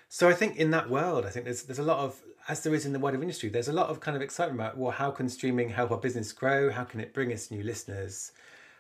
So 0.10 0.30
I 0.30 0.34
think 0.34 0.58
in 0.58 0.72
that 0.72 0.90
world, 0.90 1.26
I 1.26 1.30
think 1.30 1.46
there's 1.46 1.64
there's 1.64 1.80
a 1.80 1.84
lot 1.84 2.00
of 2.00 2.22
as 2.48 2.64
there 2.64 2.76
is 2.76 2.86
in 2.86 2.94
the 2.94 3.00
wider 3.00 3.22
industry, 3.22 3.50
there's 3.50 3.68
a 3.68 3.74
lot 3.74 3.90
of 3.90 4.00
kind 4.00 4.16
of 4.16 4.22
excitement 4.22 4.60
about 4.60 4.78
well, 4.78 4.92
how 4.92 5.12
can 5.12 5.30
streaming 5.30 5.70
help 5.70 5.92
our 5.92 5.98
business 5.98 6.32
grow? 6.32 6.72
How 6.72 6.84
can 6.84 7.00
it 7.00 7.14
bring 7.14 7.34
us 7.34 7.52
new 7.52 7.64
listeners? 7.64 8.32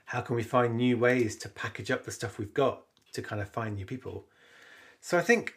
How 0.05 0.21
can 0.21 0.35
we 0.35 0.43
find 0.43 0.77
new 0.77 0.97
ways 0.97 1.35
to 1.37 1.49
package 1.49 1.89
up 1.89 2.05
the 2.05 2.11
stuff 2.11 2.37
we've 2.37 2.53
got 2.53 2.83
to 3.13 3.21
kind 3.21 3.41
of 3.41 3.49
find 3.49 3.75
new 3.75 3.85
people? 3.85 4.25
So 5.01 5.17
I 5.17 5.21
think 5.21 5.55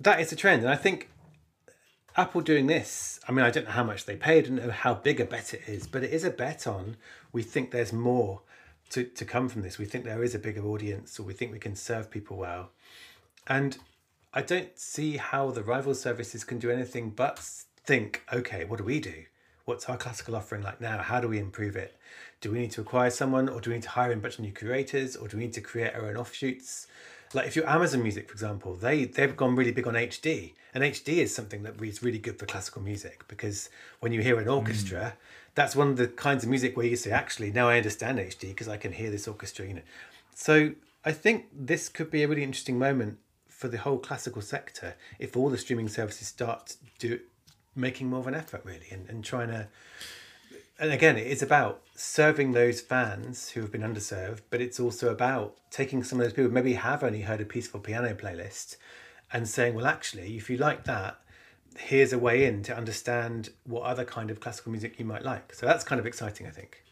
that 0.00 0.20
is 0.20 0.32
a 0.32 0.36
trend, 0.36 0.62
and 0.62 0.70
I 0.70 0.76
think 0.76 1.10
Apple 2.16 2.40
doing 2.40 2.66
this. 2.66 3.20
I 3.28 3.32
mean, 3.32 3.44
I 3.44 3.50
don't 3.50 3.64
know 3.64 3.72
how 3.72 3.84
much 3.84 4.06
they 4.06 4.16
paid 4.16 4.46
and 4.46 4.70
how 4.70 4.94
big 4.94 5.20
a 5.20 5.24
bet 5.24 5.52
it 5.52 5.62
is, 5.66 5.86
but 5.86 6.02
it 6.02 6.12
is 6.12 6.24
a 6.24 6.30
bet 6.30 6.66
on. 6.66 6.96
We 7.32 7.42
think 7.42 7.70
there's 7.70 7.92
more 7.92 8.40
to 8.90 9.04
to 9.04 9.24
come 9.24 9.48
from 9.48 9.62
this. 9.62 9.78
We 9.78 9.84
think 9.84 10.04
there 10.04 10.24
is 10.24 10.34
a 10.34 10.38
bigger 10.38 10.64
audience, 10.64 11.18
or 11.18 11.24
we 11.24 11.34
think 11.34 11.52
we 11.52 11.58
can 11.58 11.76
serve 11.76 12.10
people 12.10 12.36
well, 12.36 12.70
and 13.46 13.76
I 14.36 14.42
don't 14.42 14.76
see 14.76 15.16
how 15.16 15.52
the 15.52 15.62
rival 15.62 15.94
services 15.94 16.42
can 16.42 16.58
do 16.58 16.68
anything 16.68 17.10
but 17.10 17.38
think, 17.84 18.24
okay, 18.32 18.64
what 18.64 18.78
do 18.78 18.84
we 18.84 18.98
do? 18.98 19.26
What's 19.64 19.88
our 19.88 19.96
classical 19.96 20.34
offering 20.34 20.64
like 20.64 20.80
now? 20.80 20.98
How 20.98 21.20
do 21.20 21.28
we 21.28 21.38
improve 21.38 21.76
it? 21.76 21.96
Do 22.40 22.50
we 22.50 22.58
need 22.58 22.72
to 22.72 22.80
acquire 22.80 23.10
someone 23.10 23.48
or 23.48 23.60
do 23.60 23.70
we 23.70 23.76
need 23.76 23.84
to 23.84 23.90
hire 23.90 24.10
a 24.10 24.16
bunch 24.16 24.34
of 24.34 24.40
new 24.40 24.50
curators 24.50 25.14
or 25.14 25.28
do 25.28 25.36
we 25.36 25.44
need 25.44 25.52
to 25.52 25.60
create 25.60 25.94
our 25.94 26.08
own 26.08 26.16
offshoots? 26.16 26.88
Like 27.32 27.46
if 27.46 27.54
you're 27.54 27.68
Amazon 27.68 28.02
Music, 28.02 28.26
for 28.26 28.32
example, 28.32 28.74
they 28.74 29.04
they've 29.04 29.36
gone 29.36 29.54
really 29.54 29.72
big 29.72 29.86
on 29.86 29.94
HD, 29.94 30.52
and 30.74 30.82
HD 30.82 31.18
is 31.18 31.34
something 31.34 31.62
that 31.62 31.80
is 31.80 32.02
really 32.02 32.18
good 32.18 32.38
for 32.38 32.46
classical 32.46 32.82
music 32.82 33.24
because 33.28 33.70
when 34.00 34.12
you 34.12 34.20
hear 34.20 34.38
an 34.40 34.48
orchestra, 34.48 35.14
mm. 35.14 35.54
that's 35.54 35.74
one 35.74 35.88
of 35.88 35.96
the 35.96 36.08
kinds 36.08 36.44
of 36.44 36.50
music 36.50 36.76
where 36.76 36.86
you 36.86 36.96
say, 36.96 37.10
actually, 37.10 37.50
now 37.50 37.68
I 37.68 37.76
understand 37.76 38.18
HD 38.18 38.48
because 38.48 38.68
I 38.68 38.76
can 38.76 38.92
hear 38.92 39.10
this 39.10 39.26
orchestra. 39.26 39.66
You 39.66 39.74
know, 39.74 39.82
so 40.34 40.72
I 41.04 41.12
think 41.12 41.46
this 41.52 41.88
could 41.88 42.10
be 42.10 42.22
a 42.22 42.28
really 42.28 42.44
interesting 42.44 42.78
moment 42.78 43.18
for 43.56 43.68
the 43.68 43.78
whole 43.78 43.98
classical 43.98 44.42
sector 44.42 44.94
if 45.18 45.36
all 45.36 45.48
the 45.48 45.58
streaming 45.58 45.88
services 45.88 46.28
start 46.28 46.76
do 46.98 47.20
making 47.74 48.08
more 48.08 48.20
of 48.20 48.26
an 48.26 48.34
effort 48.34 48.62
really 48.64 48.86
and, 48.90 49.08
and 49.08 49.24
trying 49.24 49.48
to 49.48 49.66
and 50.78 50.92
again 50.92 51.16
it 51.16 51.26
is 51.26 51.42
about 51.42 51.82
serving 51.94 52.52
those 52.52 52.80
fans 52.80 53.50
who 53.50 53.60
have 53.60 53.72
been 53.72 53.82
underserved 53.82 54.40
but 54.50 54.60
it's 54.60 54.78
also 54.78 55.08
about 55.08 55.56
taking 55.70 56.02
some 56.02 56.20
of 56.20 56.24
those 56.24 56.32
people 56.32 56.48
who 56.48 56.54
maybe 56.54 56.74
have 56.74 57.02
only 57.02 57.22
heard 57.22 57.40
a 57.40 57.44
peaceful 57.44 57.80
piano 57.80 58.14
playlist 58.14 58.76
and 59.32 59.48
saying 59.48 59.74
well 59.74 59.86
actually 59.86 60.36
if 60.36 60.48
you 60.50 60.56
like 60.56 60.84
that 60.84 61.18
here's 61.76 62.12
a 62.12 62.18
way 62.18 62.44
in 62.44 62.62
to 62.62 62.76
understand 62.76 63.50
what 63.64 63.82
other 63.82 64.04
kind 64.04 64.30
of 64.30 64.40
classical 64.40 64.72
music 64.72 64.98
you 64.98 65.04
might 65.04 65.24
like. 65.24 65.54
So 65.54 65.66
that's 65.66 65.84
kind 65.84 65.98
of 65.98 66.06
exciting 66.06 66.46
i 66.46 66.50
think. 66.50 66.82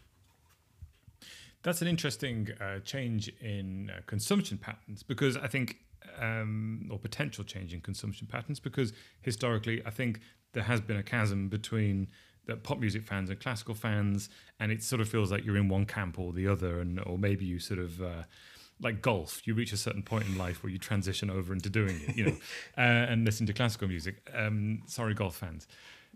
That's 1.63 1.81
an 1.81 1.89
interesting 1.89 2.49
uh, 2.61 2.81
change 2.81 3.29
in 3.41 3.91
uh, 3.91 4.01
consumption 4.07 4.59
patterns 4.59 5.05
because 5.05 5.37
I 5.37 5.47
think, 5.47 5.77
um, 6.19 6.89
or 6.91 6.99
potential 6.99 7.45
change 7.45 7.75
in 7.75 7.81
consumption 7.81 8.27
patterns, 8.27 8.61
because 8.61 8.93
historically 9.21 9.83
I 9.85 9.91
think 9.91 10.21
there 10.53 10.65
has 10.65 10.81
been 10.81 10.97
a 10.97 11.03
chasm 11.03 11.49
between 11.49 12.09
the 12.47 12.57
pop 12.57 12.79
music 12.79 13.05
fans 13.05 13.31
and 13.31 13.39
classical 13.39 13.75
fans, 13.75 14.29
and 14.59 14.73
it 14.73 14.83
sort 14.83 15.01
of 15.01 15.09
feels 15.09 15.31
like 15.31 15.45
you're 15.45 15.57
in 15.57 15.69
one 15.69 15.87
camp 15.87 16.19
or 16.19 16.33
the 16.33 16.49
other, 16.49 16.81
and 16.81 17.01
or 17.01 17.19
maybe 17.19 17.45
you 17.45 17.59
sort 17.59 17.81
of. 17.81 18.03
Uh, 18.03 18.23
like 18.81 19.01
golf, 19.01 19.47
you 19.47 19.55
reach 19.55 19.73
a 19.73 19.77
certain 19.77 20.03
point 20.03 20.27
in 20.27 20.37
life 20.37 20.65
where 20.65 20.73
you 20.73 20.79
transition 20.79 21.31
over 21.31 21.53
into 21.53 21.71
doing 21.71 22.01
it, 22.09 22.17
you 22.17 22.25
know, 22.25 22.33
uh, 22.77 22.81
and 22.81 23.25
listen 23.25 23.47
to 23.47 23.53
classical 23.53 23.87
music. 23.87 24.29
Um, 24.35 24.83
sorry, 24.87 25.15
golf 25.15 25.37
fans. 25.37 25.69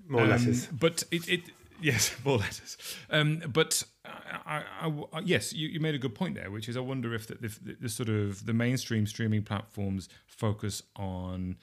more 0.09 0.23
Um, 0.23 0.28
But 0.73 1.05
it, 1.12 1.28
it 1.28 1.40
yes, 1.80 2.14
more 2.25 2.38
letters. 2.38 2.76
Um, 3.11 3.42
but 3.52 3.83
I, 4.04 4.62
I, 4.80 4.92
I, 5.12 5.21
yes, 5.21 5.52
you, 5.52 5.68
you 5.68 5.80
made 5.80 5.95
a 5.95 5.99
good 5.99 6.14
point 6.14 6.35
there, 6.35 6.50
which 6.50 6.68
is 6.68 6.76
I 6.76 6.80
wonder 6.80 7.14
if 7.14 7.26
the, 7.26 7.35
the, 7.37 7.76
the 7.83 7.88
sort 7.88 8.09
of 8.09 8.47
the 8.47 8.52
mainstream 8.52 9.06
streaming 9.06 9.42
platforms 9.42 10.09
focus 10.26 10.83
on 10.97 11.56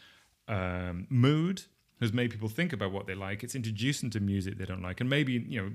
um, 0.48 1.08
mood 1.10 1.64
has 2.02 2.12
made 2.12 2.32
people 2.32 2.50
think 2.50 2.74
about 2.74 2.92
what 2.92 3.08
they 3.08 3.16
like. 3.16 3.44
It's 3.44 3.56
introduced 3.56 4.02
them 4.02 4.10
to 4.12 4.20
music 4.20 4.58
they 4.58 4.66
don't 4.66 4.82
like, 4.82 5.02
and 5.02 5.10
maybe 5.10 5.34
you 5.34 5.62
know. 5.62 5.72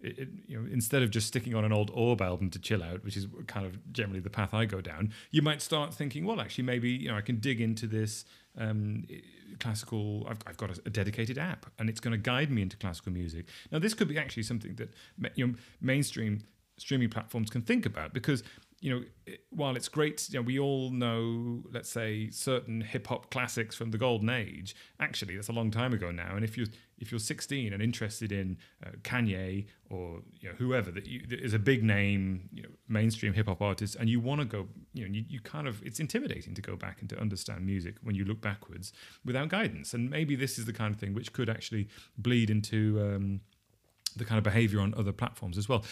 It, 0.00 0.18
it- 0.18 0.28
you 0.48 0.60
know, 0.60 0.68
instead 0.72 1.04
of 1.04 1.10
just 1.10 1.28
sticking 1.28 1.54
on 1.54 1.64
an 1.64 1.72
old 1.72 1.88
Orb 1.94 2.20
album 2.20 2.50
to 2.50 2.58
chill 2.58 2.82
out, 2.82 3.04
which 3.04 3.16
is 3.16 3.28
kind 3.46 3.64
of 3.64 3.92
generally 3.92 4.18
the 4.18 4.30
path 4.30 4.52
I 4.52 4.64
go 4.64 4.80
down, 4.80 5.12
you 5.30 5.42
might 5.42 5.62
start 5.62 5.94
thinking, 5.94 6.24
well, 6.24 6.40
actually, 6.40 6.64
maybe 6.64 6.90
you 6.90 7.08
know, 7.08 7.14
I 7.16 7.20
can 7.20 7.36
dig 7.38 7.60
into 7.60 7.86
this 7.86 8.24
um, 8.58 9.06
classical. 9.60 10.26
I've, 10.28 10.38
I've 10.46 10.56
got 10.56 10.70
a, 10.70 10.82
a 10.86 10.90
dedicated 10.90 11.38
app, 11.38 11.66
and 11.78 11.88
it's 11.88 12.00
going 12.00 12.12
to 12.12 12.18
guide 12.18 12.50
me 12.50 12.62
into 12.62 12.76
classical 12.76 13.12
music. 13.12 13.46
Now, 13.70 13.78
this 13.78 13.94
could 13.94 14.08
be 14.08 14.18
actually 14.18 14.44
something 14.44 14.74
that 14.76 14.94
you 15.36 15.46
know 15.46 15.54
mainstream 15.80 16.40
streaming 16.78 17.10
platforms 17.10 17.50
can 17.50 17.62
think 17.62 17.86
about 17.86 18.12
because 18.12 18.42
you 18.82 18.90
know 18.92 19.02
it- 19.26 19.40
while 19.50 19.76
it's 19.76 19.88
great, 19.88 20.28
you 20.30 20.38
know, 20.38 20.42
we 20.42 20.58
all 20.58 20.90
know, 20.90 21.62
let's 21.72 21.88
say, 21.90 22.28
certain 22.30 22.80
hip 22.80 23.06
hop 23.06 23.30
classics 23.30 23.76
from 23.76 23.90
the 23.92 23.98
golden 23.98 24.28
age. 24.30 24.74
Actually, 24.98 25.36
that's 25.36 25.48
a 25.48 25.52
long 25.52 25.70
time 25.70 25.92
ago 25.92 26.10
now, 26.10 26.34
and 26.36 26.44
if 26.44 26.56
you 26.58 26.66
if 26.98 27.10
you're 27.10 27.18
16 27.18 27.72
and 27.72 27.82
interested 27.82 28.30
in 28.32 28.56
uh, 28.86 28.90
Kanye 29.02 29.66
or 29.90 30.22
you 30.40 30.48
know 30.48 30.54
whoever 30.56 30.90
that, 30.92 31.06
you, 31.06 31.20
that 31.28 31.40
is 31.40 31.54
a 31.54 31.58
big 31.58 31.82
name, 31.82 32.48
you 32.52 32.62
know, 32.62 32.68
mainstream 32.88 33.32
hip 33.34 33.46
hop 33.46 33.62
artist, 33.62 33.96
and 33.98 34.08
you 34.10 34.20
want 34.20 34.40
to 34.40 34.44
go, 34.44 34.68
you 34.94 35.06
know, 35.06 35.12
you, 35.14 35.24
you 35.28 35.40
kind 35.40 35.66
of 35.68 35.82
it's 35.84 36.00
intimidating 36.00 36.54
to 36.54 36.62
go 36.62 36.74
back 36.76 37.00
and 37.00 37.08
to 37.10 37.18
understand 37.20 37.64
music 37.64 37.96
when 38.02 38.14
you 38.16 38.24
look 38.24 38.40
backwards 38.40 38.92
without 39.24 39.48
guidance, 39.48 39.94
and 39.94 40.10
maybe 40.10 40.34
this 40.34 40.58
is 40.58 40.64
the 40.64 40.72
kind 40.72 40.92
of 40.94 41.00
thing 41.00 41.14
which 41.14 41.32
could 41.32 41.48
actually 41.48 41.88
bleed 42.18 42.50
into. 42.50 42.98
Um, 43.00 43.40
the 44.16 44.24
kind 44.24 44.38
of 44.38 44.44
behavior 44.44 44.80
on 44.80 44.94
other 44.96 45.12
platforms 45.12 45.58
as 45.58 45.68
well. 45.68 45.84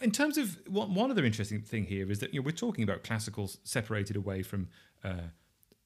In 0.00 0.10
terms 0.10 0.38
of 0.38 0.58
one, 0.68 0.94
one 0.94 1.10
other 1.10 1.24
interesting 1.24 1.60
thing 1.60 1.84
here 1.84 2.10
is 2.10 2.18
that 2.20 2.32
you 2.34 2.40
know 2.40 2.44
we're 2.44 2.52
talking 2.52 2.84
about 2.84 3.02
classicals 3.04 3.58
separated 3.64 4.16
away 4.16 4.42
from 4.42 4.68
uh, 5.02 5.28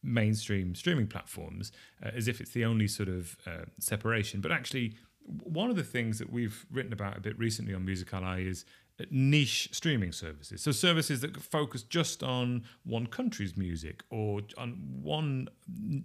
mainstream 0.03 0.75
streaming 0.75 1.07
platforms 1.07 1.73
uh, 2.05 2.11
as 2.15 2.29
if 2.29 2.41
it's 2.41 2.53
the 2.53 2.65
only 2.65 2.89
sort 2.89 3.09
of 3.09 3.37
uh, 3.47 3.65
separation, 3.79 4.41
but 4.41 4.53
actually 4.53 4.95
one 5.29 5.69
of 5.71 5.77
the 5.77 5.85
things 5.85 6.19
that 6.19 6.33
we've 6.33 6.67
written 6.71 6.93
about 6.93 7.17
a 7.17 7.21
bit 7.21 7.39
recently 7.39 7.75
on 7.75 7.85
Music 7.85 8.13
Ally 8.15 8.43
is 8.43 8.65
uh, 9.01 9.05
niche 9.11 9.69
streaming 9.73 10.13
services. 10.13 10.63
So 10.63 10.73
services 10.73 11.21
that 11.21 11.37
focus 11.37 11.83
just 11.83 12.23
on 12.23 12.65
one 12.85 13.07
country's 13.07 13.57
music 13.57 14.03
or 14.11 14.41
on 14.57 14.71
one 15.03 15.49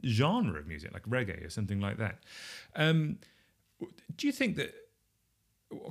genre 0.05 0.60
of 0.60 0.67
music, 0.67 0.93
like 0.93 1.03
reggae 1.03 1.46
or 1.46 1.50
something 1.50 1.79
like 1.79 1.98
that. 1.98 2.20
Um, 2.75 3.17
do 4.15 4.27
you 4.27 4.34
think 4.34 4.58
that 4.58 4.74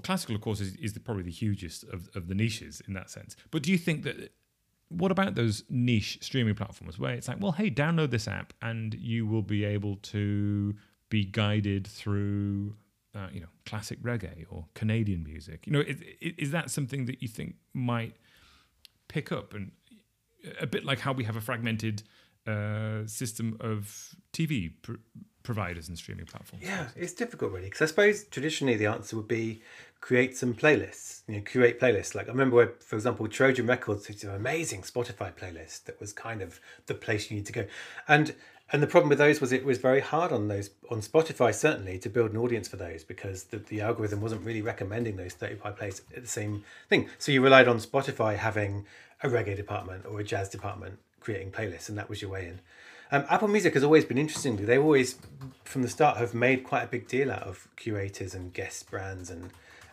classical, 0.03 0.35
of 0.35 0.41
course, 0.41 0.61
is, 0.61 0.75
is 0.77 0.93
the, 0.93 1.01
probably 1.01 1.23
the 1.23 1.31
hugest 1.31 1.85
of, 1.85 2.09
of 2.15 2.29
the 2.29 2.35
niches 2.35 2.83
in 2.87 2.95
that 2.95 3.11
sense. 3.11 3.37
But 3.51 3.63
do 3.63 3.71
you 3.71 3.79
think 3.79 4.05
that 4.05 4.33
what 4.89 5.11
about 5.11 5.35
those 5.35 5.65
niche 5.71 6.19
streaming 6.21 6.55
platforms 6.55 6.99
where 6.99 7.15
it's 7.15 7.29
like, 7.29 7.39
well, 7.41 7.53
hey, 7.53 7.71
download 7.71 8.11
this 8.11 8.29
app 8.29 8.53
and 8.61 8.95
you 8.95 9.27
will 9.27 9.43
be 9.43 9.65
able 9.65 9.97
to 9.97 10.75
be 11.09 11.25
guided 11.25 11.87
through, 11.87 12.75
uh, 13.15 13.29
you 13.33 13.41
know, 13.41 13.49
classic 13.65 14.03
reggae 14.03 14.45
or 14.51 14.67
Canadian 14.75 15.25
music. 15.25 15.67
You 15.67 15.73
know, 15.73 15.81
is, 15.81 16.03
is 16.21 16.51
that 16.51 16.71
something 16.71 17.07
that 17.07 17.23
you 17.23 17.29
think 17.29 17.57
might 17.73 18.17
pick 19.09 19.33
up 19.33 19.55
and 19.55 19.73
a 20.61 20.67
bit 20.67 20.85
like 20.85 21.01
how 21.01 21.13
we 21.13 21.25
have 21.25 21.37
a 21.37 21.41
fragmented 21.41 22.03
uh, 22.47 23.07
system 23.07 23.57
of 23.61 24.15
TV 24.33 24.73
pr- 24.83 24.95
providers 25.43 25.89
and 25.89 25.97
streaming 25.97 26.27
platforms? 26.27 26.65
Yeah, 26.65 26.89
it's 26.97 27.13
difficult 27.13 27.53
really 27.53 27.67
because 27.67 27.83
I 27.83 27.87
suppose 27.87 28.25
traditionally 28.25 28.77
the 28.77 28.87
answer 28.87 29.17
would 29.17 29.29
be 29.29 29.63
create 30.01 30.37
some 30.37 30.53
playlists. 30.53 31.23
You 31.27 31.37
know, 31.37 31.43
create 31.45 31.81
playlists. 31.81 32.15
Like 32.15 32.29
I 32.29 32.33
remember, 32.33 32.57
where, 32.57 32.73
for 32.81 32.97
example, 32.97 33.27
Trojan 33.29 33.67
Records 33.67 34.07
did 34.07 34.23
an 34.25 34.35
amazing 34.35 34.83
Spotify 34.83 35.33
playlist 35.33 35.85
that 35.85 35.99
was 36.01 36.13
kind 36.13 36.43
of 36.43 36.61
the 36.87 36.95
place 36.95 37.31
you 37.31 37.37
need 37.37 37.47
to 37.47 37.53
go. 37.53 37.67
And 38.07 38.35
and 38.73 38.83
the 38.83 38.87
problem 38.87 39.11
with 39.11 39.19
those 39.19 39.41
was 39.41 39.53
it 39.53 39.65
was 39.65 39.79
very 39.79 40.01
hard 40.01 40.33
on 40.33 40.49
those 40.49 40.71
on 40.91 41.01
Spotify 41.01 41.55
certainly 41.55 41.99
to 41.99 42.11
build 42.11 42.31
an 42.31 42.37
audience 42.37 42.69
for 42.69 42.77
those 42.77 43.05
because 43.05 43.45
the, 43.45 43.59
the 43.59 43.81
algorithm 43.81 44.21
wasn't 44.21 44.45
really 44.45 44.63
recommending 44.63 45.17
those 45.17 45.35
35 45.35 45.77
plays 45.77 46.03
at 46.17 46.23
the 46.23 46.29
same 46.29 46.65
thing. 46.89 47.09
So 47.19 47.33
you 47.33 47.43
relied 47.43 47.69
on 47.69 47.79
Spotify 47.79 48.37
having 48.37 48.87
a 49.23 49.29
reggae 49.29 49.57
department 49.57 50.05
or 50.07 50.21
a 50.21 50.25
jazz 50.25 50.49
department 50.49 50.99
creating 51.21 51.53
playlists, 51.53 51.89
and 51.89 51.97
that 51.99 52.09
was 52.09 52.21
your 52.21 52.31
way 52.31 52.49
in. 52.49 52.61
Um, 53.13 53.27
Apple 53.29 53.49
Music 53.49 53.75
has 53.75 53.85
always 53.85 54.07
been 54.07 54.17
interesting. 54.17 54.57
They've 54.57 54.83
always, 54.83 55.19
from 55.65 55.83
the 55.83 55.89
start, 55.89 56.17
have 56.17 56.33
made 56.33 56.65
quite 56.65 56.85
a 56.85 56.87
big 56.87 57.07
deal 57.09 57.31
out 57.31 57.43
of 57.43 57.69
curators 57.77 58.35
and 58.35 58.55
guest 58.55 58.91
brands 58.91 59.29
and 59.29 59.51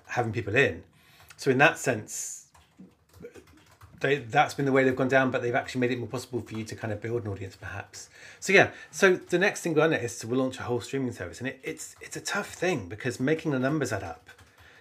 having 0.07 0.31
people 0.31 0.55
in. 0.55 0.83
So 1.35 1.51
in 1.51 1.57
that 1.57 1.77
sense, 1.77 2.47
they, 3.99 4.19
that's 4.19 4.53
been 4.53 4.65
the 4.65 4.71
way 4.71 4.85
they've 4.85 4.95
gone 4.95 5.09
down, 5.09 5.31
but 5.31 5.41
they've 5.41 5.53
actually 5.53 5.81
made 5.81 5.91
it 5.91 5.99
more 5.99 6.07
possible 6.07 6.39
for 6.39 6.55
you 6.55 6.63
to 6.63 6.75
kind 6.77 6.93
of 6.93 7.01
build 7.01 7.25
an 7.25 7.31
audience, 7.31 7.57
perhaps. 7.57 8.09
So 8.39 8.53
yeah, 8.53 8.71
so 8.89 9.17
the 9.17 9.37
next 9.37 9.63
thing 9.63 9.77
on 9.77 9.91
it 9.91 10.01
is 10.01 10.17
to 10.19 10.27
launch 10.27 10.57
a 10.57 10.63
whole 10.63 10.79
streaming 10.79 11.11
service, 11.11 11.39
and 11.39 11.49
it, 11.49 11.59
it's 11.61 11.97
it's 11.99 12.15
a 12.15 12.21
tough 12.21 12.53
thing 12.53 12.87
because 12.87 13.19
making 13.19 13.51
the 13.51 13.59
numbers 13.59 13.91
add 13.91 14.03
up, 14.03 14.29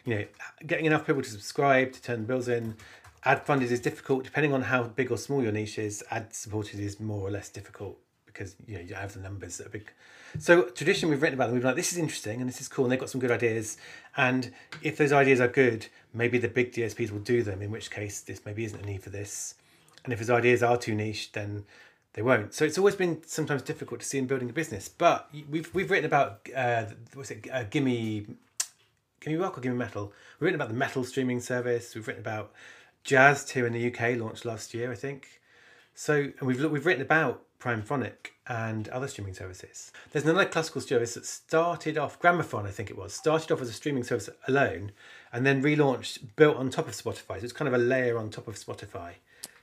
you 0.04 0.14
know, 0.14 0.24
getting 0.64 0.84
enough 0.86 1.04
people 1.04 1.22
to 1.22 1.28
subscribe 1.28 1.92
to 1.94 2.02
turn 2.02 2.24
bills 2.24 2.46
in, 2.46 2.76
ad 3.24 3.44
funded 3.44 3.72
is 3.72 3.80
difficult 3.80 4.22
depending 4.22 4.52
on 4.52 4.62
how 4.62 4.84
big 4.84 5.10
or 5.10 5.18
small 5.18 5.42
your 5.42 5.50
niche 5.50 5.80
is. 5.80 6.04
Ad 6.12 6.32
supported 6.32 6.78
is 6.78 7.00
more 7.00 7.26
or 7.26 7.32
less 7.32 7.48
difficult 7.48 7.98
because 8.38 8.54
you 8.66 8.76
know 8.76 8.80
you 8.80 8.94
have 8.94 9.12
the 9.12 9.20
numbers 9.20 9.58
that 9.58 9.66
are 9.66 9.70
big. 9.70 9.90
So 10.38 10.62
traditionally 10.62 11.14
we've 11.14 11.22
written 11.22 11.38
about 11.38 11.46
them. 11.46 11.54
We've 11.54 11.62
been 11.62 11.70
like 11.70 11.76
this 11.76 11.92
is 11.92 11.98
interesting 11.98 12.40
and 12.40 12.48
this 12.48 12.60
is 12.60 12.68
cool 12.68 12.84
and 12.84 12.92
they've 12.92 13.00
got 13.00 13.10
some 13.10 13.20
good 13.20 13.30
ideas. 13.30 13.76
And 14.16 14.52
if 14.82 14.96
those 14.96 15.12
ideas 15.12 15.40
are 15.40 15.48
good, 15.48 15.86
maybe 16.14 16.38
the 16.38 16.48
big 16.48 16.72
DSPs 16.72 17.10
will 17.10 17.18
do 17.20 17.42
them. 17.42 17.62
In 17.62 17.70
which 17.70 17.90
case 17.90 18.20
this 18.20 18.44
maybe 18.46 18.64
isn't 18.64 18.80
a 18.80 18.86
need 18.86 19.02
for 19.02 19.10
this. 19.10 19.54
And 20.04 20.12
if 20.12 20.18
his 20.20 20.30
ideas 20.30 20.62
are 20.62 20.76
too 20.76 20.94
niche, 20.94 21.32
then 21.32 21.64
they 22.12 22.22
won't. 22.22 22.54
So 22.54 22.64
it's 22.64 22.78
always 22.78 22.94
been 22.94 23.22
sometimes 23.26 23.62
difficult 23.62 24.00
to 24.00 24.06
see 24.06 24.18
in 24.18 24.26
building 24.26 24.48
a 24.48 24.52
business. 24.52 24.88
But 24.88 25.28
we've 25.50 25.72
we've 25.74 25.90
written 25.90 26.06
about 26.06 26.48
uh, 26.54 26.86
what's 27.14 27.30
it? 27.30 27.48
Uh, 27.52 27.64
Gimme, 27.64 28.26
Gimme 29.20 29.36
Rock 29.36 29.58
or 29.58 29.60
Gimme 29.60 29.76
Metal. 29.76 30.12
We've 30.38 30.46
written 30.46 30.60
about 30.60 30.68
the 30.68 30.76
metal 30.76 31.04
streaming 31.04 31.40
service. 31.40 31.94
We've 31.94 32.06
written 32.06 32.22
about 32.22 32.52
Jazz 33.02 33.50
here 33.50 33.66
in 33.66 33.72
the 33.72 33.92
UK 33.92 34.16
launched 34.16 34.44
last 34.44 34.74
year, 34.74 34.92
I 34.92 34.94
think. 34.94 35.40
So 35.94 36.14
and 36.14 36.42
we've 36.42 36.64
we've 36.70 36.86
written 36.86 37.02
about 37.02 37.42
Primephonic 37.60 38.32
and 38.46 38.88
other 38.88 39.08
streaming 39.08 39.34
services. 39.34 39.92
There's 40.12 40.24
another 40.24 40.46
classical 40.46 40.80
service 40.80 41.14
that 41.14 41.26
started 41.26 41.98
off 41.98 42.20
Gramophone, 42.20 42.66
I 42.66 42.70
think 42.70 42.90
it 42.90 42.96
was, 42.96 43.12
started 43.12 43.52
off 43.52 43.60
as 43.60 43.68
a 43.68 43.72
streaming 43.72 44.04
service 44.04 44.30
alone, 44.46 44.92
and 45.32 45.44
then 45.44 45.62
relaunched, 45.62 46.20
built 46.36 46.56
on 46.56 46.70
top 46.70 46.88
of 46.88 46.94
Spotify. 46.94 47.38
So 47.38 47.44
it's 47.44 47.52
kind 47.52 47.68
of 47.68 47.74
a 47.74 47.78
layer 47.78 48.16
on 48.16 48.30
top 48.30 48.48
of 48.48 48.54
Spotify. 48.54 49.14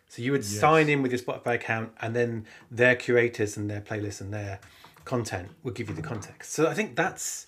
So 0.10 0.22
you 0.22 0.32
would 0.32 0.46
sign 0.46 0.88
in 0.88 1.02
with 1.02 1.12
your 1.12 1.20
Spotify 1.20 1.56
account, 1.56 1.92
and 2.02 2.16
then 2.16 2.46
their 2.70 2.96
curators 2.96 3.58
and 3.58 3.70
their 3.70 3.82
playlists 3.82 4.22
and 4.22 4.34
their 4.34 4.60
content 5.04 5.50
would 5.64 5.76
give 5.76 5.90
you 5.90 5.96
the 5.96 6.02
context. 6.02 6.52
So 6.54 6.68
I 6.68 6.74
think 6.74 6.96
that's 6.96 7.48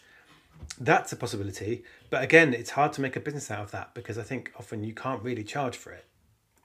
that's 0.80 1.12
a 1.12 1.16
possibility. 1.16 1.84
But 2.10 2.24
again, 2.24 2.54
it's 2.54 2.72
hard 2.72 2.94
to 2.94 3.02
make 3.02 3.16
a 3.16 3.20
business 3.20 3.52
out 3.52 3.62
of 3.62 3.72
that 3.72 3.94
because 3.94 4.18
I 4.18 4.24
think 4.24 4.52
often 4.58 4.84
you 4.84 4.94
can't 4.94 5.22
really 5.22 5.44
charge 5.44 5.78
for 5.78 5.92
it. 5.92 6.06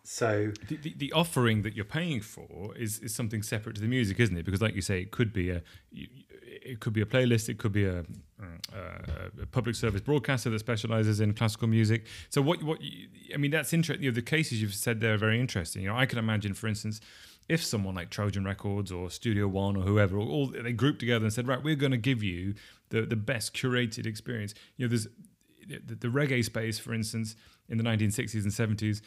So 0.04 0.52
the, 0.68 0.76
the, 0.76 0.94
the, 0.96 1.12
offering 1.12 1.62
that 1.62 1.76
you're 1.76 1.84
paying 1.84 2.20
for 2.20 2.76
is, 2.76 2.98
is 2.98 3.14
something 3.14 3.40
separate 3.40 3.76
to 3.76 3.80
the 3.80 3.86
music, 3.86 4.18
isn't 4.18 4.36
it? 4.36 4.44
Because, 4.44 4.60
like 4.60 4.74
you 4.74 4.82
say, 4.82 5.00
it 5.00 5.12
could 5.12 5.32
be 5.32 5.50
a 5.50 5.62
it 5.92 6.80
could 6.80 6.92
be 6.92 7.00
a 7.00 7.06
playlist, 7.06 7.48
it 7.48 7.58
could 7.58 7.72
be 7.72 7.84
a, 7.84 8.00
uh, 8.40 8.44
a, 8.74 9.42
a 9.42 9.46
public 9.46 9.76
service 9.76 10.00
broadcaster 10.00 10.50
that 10.50 10.58
specializes 10.58 11.20
in 11.20 11.34
classical 11.34 11.68
music. 11.68 12.06
So, 12.30 12.42
what 12.42 12.62
what 12.64 12.80
you, 12.80 13.06
I 13.32 13.36
mean, 13.36 13.52
that's 13.52 13.72
interesting. 13.72 14.02
You 14.04 14.10
know, 14.10 14.14
the 14.14 14.22
cases 14.22 14.60
you've 14.60 14.74
said 14.74 15.00
there 15.00 15.14
are 15.14 15.18
very 15.18 15.40
interesting. 15.40 15.82
You 15.82 15.88
know, 15.88 15.96
I 15.96 16.06
can 16.06 16.18
imagine, 16.18 16.54
for 16.54 16.66
instance, 16.66 17.00
if 17.48 17.64
someone 17.64 17.94
like 17.94 18.10
Trojan 18.10 18.44
Records 18.44 18.90
or 18.90 19.08
Studio 19.08 19.46
One 19.46 19.76
or 19.76 19.82
whoever, 19.82 20.18
all 20.18 20.48
they 20.48 20.72
grouped 20.72 20.98
together 20.98 21.24
and 21.24 21.32
said, 21.32 21.46
right, 21.46 21.62
we're 21.62 21.76
going 21.76 21.92
to 21.92 21.98
give 21.98 22.24
you 22.24 22.54
the 22.88 23.02
the 23.02 23.16
best 23.16 23.54
curated 23.54 24.06
experience. 24.06 24.52
You 24.76 24.86
know, 24.86 24.88
there's 24.88 25.06
the, 25.68 25.94
the 25.94 26.08
reggae 26.08 26.44
space, 26.44 26.78
for 26.78 26.92
instance, 26.92 27.36
in 27.68 27.78
the 27.78 27.84
1960s 27.84 28.42
and 28.42 28.52
70s 28.52 29.00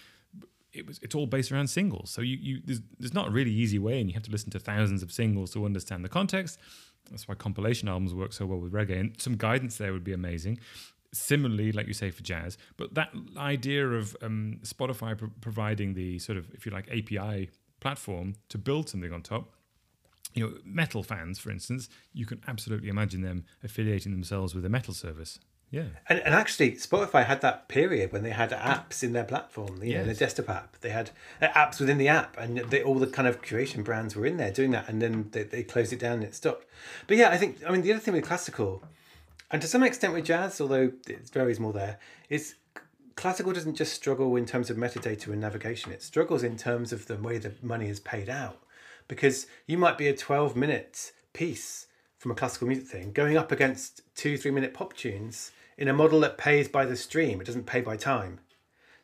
it 0.75 0.85
was 0.85 0.99
it's 1.01 1.15
all 1.15 1.25
based 1.25 1.51
around 1.51 1.67
singles. 1.67 2.09
So 2.11 2.21
you 2.21 2.37
you 2.39 2.61
there's, 2.63 2.81
there's 2.99 3.13
not 3.13 3.27
a 3.27 3.31
really 3.31 3.51
easy 3.51 3.79
way, 3.79 3.99
and 3.99 4.09
you 4.09 4.13
have 4.13 4.23
to 4.23 4.31
listen 4.31 4.51
to 4.51 4.59
thousands 4.59 5.01
of 5.03 5.11
singles 5.11 5.51
to 5.53 5.65
understand 5.65 6.03
the 6.03 6.09
context. 6.09 6.59
That's 7.09 7.27
why 7.27 7.35
compilation 7.35 7.87
albums 7.87 8.13
work 8.13 8.33
so 8.33 8.45
well 8.45 8.59
with 8.59 8.73
reggae, 8.73 8.99
and 8.99 9.21
some 9.21 9.35
guidance 9.37 9.77
there 9.77 9.93
would 9.93 10.03
be 10.03 10.13
amazing. 10.13 10.59
Similarly, 11.13 11.71
like 11.71 11.87
you 11.87 11.93
say 11.93 12.11
for 12.11 12.23
jazz, 12.23 12.57
but 12.75 12.93
that 12.95 13.09
idea 13.37 13.87
of 13.87 14.17
um, 14.21 14.59
Spotify 14.63 15.17
pro- 15.17 15.31
providing 15.39 15.93
the 15.93 16.19
sort 16.19 16.37
of, 16.37 16.49
if 16.53 16.65
you 16.65 16.73
like, 16.73 16.89
API 16.89 17.49
platform 17.79 18.35
to 18.49 18.57
build 18.57 18.89
something 18.89 19.13
on 19.13 19.21
top, 19.21 19.53
you 20.33 20.45
know, 20.45 20.53
metal 20.65 21.03
fans, 21.03 21.39
for 21.39 21.51
instance, 21.51 21.87
you 22.11 22.25
can 22.25 22.41
absolutely 22.47 22.89
imagine 22.89 23.21
them 23.21 23.45
affiliating 23.63 24.11
themselves 24.11 24.53
with 24.53 24.65
a 24.65 24.69
metal 24.69 24.93
service. 24.93 25.39
Yeah. 25.71 25.83
And, 26.07 26.19
and 26.19 26.33
actually, 26.33 26.73
Spotify 26.73 27.25
had 27.25 27.41
that 27.41 27.67
period 27.67 28.11
when 28.11 28.23
they 28.23 28.29
had 28.29 28.51
apps 28.51 29.03
in 29.03 29.13
their 29.13 29.23
platform, 29.23 29.81
you 29.83 29.91
yes. 29.91 30.05
know, 30.05 30.13
the 30.13 30.19
desktop 30.19 30.49
app. 30.49 30.79
They 30.79 30.89
had 30.89 31.09
uh, 31.41 31.47
apps 31.47 31.79
within 31.79 31.97
the 31.97 32.07
app, 32.07 32.37
and 32.37 32.59
they, 32.59 32.81
all 32.81 32.95
the 32.95 33.07
kind 33.07 33.27
of 33.27 33.41
curation 33.41 33.83
brands 33.83 34.15
were 34.15 34.25
in 34.25 34.37
there 34.37 34.51
doing 34.51 34.71
that, 34.71 34.87
and 34.87 35.01
then 35.01 35.29
they, 35.31 35.43
they 35.43 35.63
closed 35.63 35.91
it 35.91 35.99
down 35.99 36.13
and 36.13 36.23
it 36.23 36.35
stopped. 36.35 36.65
But 37.07 37.17
yeah, 37.17 37.29
I 37.29 37.37
think, 37.37 37.57
I 37.67 37.71
mean, 37.71 37.81
the 37.81 37.91
other 37.91 37.99
thing 37.99 38.13
with 38.13 38.25
classical, 38.25 38.83
and 39.51 39.61
to 39.61 39.67
some 39.67 39.83
extent 39.83 40.13
with 40.13 40.25
jazz, 40.25 40.61
although 40.61 40.91
it 41.07 41.29
varies 41.29 41.59
more 41.59 41.73
there, 41.73 41.99
is 42.29 42.55
classical 43.15 43.53
doesn't 43.53 43.75
just 43.75 43.93
struggle 43.93 44.35
in 44.35 44.45
terms 44.45 44.69
of 44.69 44.77
metadata 44.77 45.27
and 45.27 45.41
navigation, 45.41 45.91
it 45.91 46.03
struggles 46.03 46.43
in 46.43 46.57
terms 46.57 46.93
of 46.93 47.07
the 47.07 47.15
way 47.15 47.37
the 47.37 47.53
money 47.61 47.89
is 47.89 47.99
paid 47.99 48.29
out. 48.29 48.61
Because 49.07 49.45
you 49.67 49.77
might 49.77 49.97
be 49.97 50.07
a 50.07 50.15
12 50.15 50.55
minute 50.55 51.11
piece 51.33 51.87
from 52.17 52.31
a 52.31 52.35
classical 52.35 52.67
music 52.67 52.87
thing 52.87 53.11
going 53.11 53.37
up 53.37 53.51
against 53.51 54.01
two, 54.15 54.37
three 54.37 54.51
minute 54.51 54.73
pop 54.73 54.93
tunes 54.93 55.51
in 55.77 55.87
a 55.87 55.93
model 55.93 56.19
that 56.21 56.37
pays 56.37 56.67
by 56.67 56.85
the 56.85 56.95
stream, 56.95 57.41
it 57.41 57.47
doesn't 57.47 57.65
pay 57.65 57.81
by 57.81 57.97
time. 57.97 58.39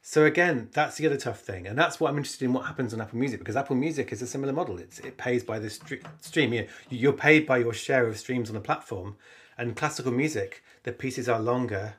So 0.02 0.26
again, 0.26 0.70
that's 0.74 0.98
the 0.98 1.06
other 1.06 1.18
tough 1.18 1.42
thing, 1.42 1.68
and 1.68 1.78
that's 1.78 2.00
what 2.00 2.10
I'm 2.10 2.18
interested 2.18 2.46
in. 2.46 2.54
What 2.54 2.66
happens 2.66 2.92
on 2.94 3.02
Apple 3.02 3.20
Music 3.20 3.40
because 3.40 3.56
Apple 3.56 3.76
Music 3.76 4.12
is 4.12 4.22
a 4.22 4.28
similar 4.28 4.52
model. 4.52 4.80
It's 4.80 5.00
it 5.00 5.18
pays 5.18 5.44
by 5.44 5.60
the 5.60 5.70
stream. 5.70 6.54
You 6.54 6.68
you're 6.90 7.14
paid 7.14 7.46
by 7.46 7.60
your 7.60 7.74
share 7.74 8.08
of 8.08 8.18
streams 8.18 8.50
on 8.50 8.56
the 8.56 8.62
platform, 8.62 9.16
and 9.60 9.76
classical 9.76 10.12
music, 10.12 10.64
the 10.84 10.92
pieces 10.92 11.30
are 11.30 11.40
longer. 11.40 11.96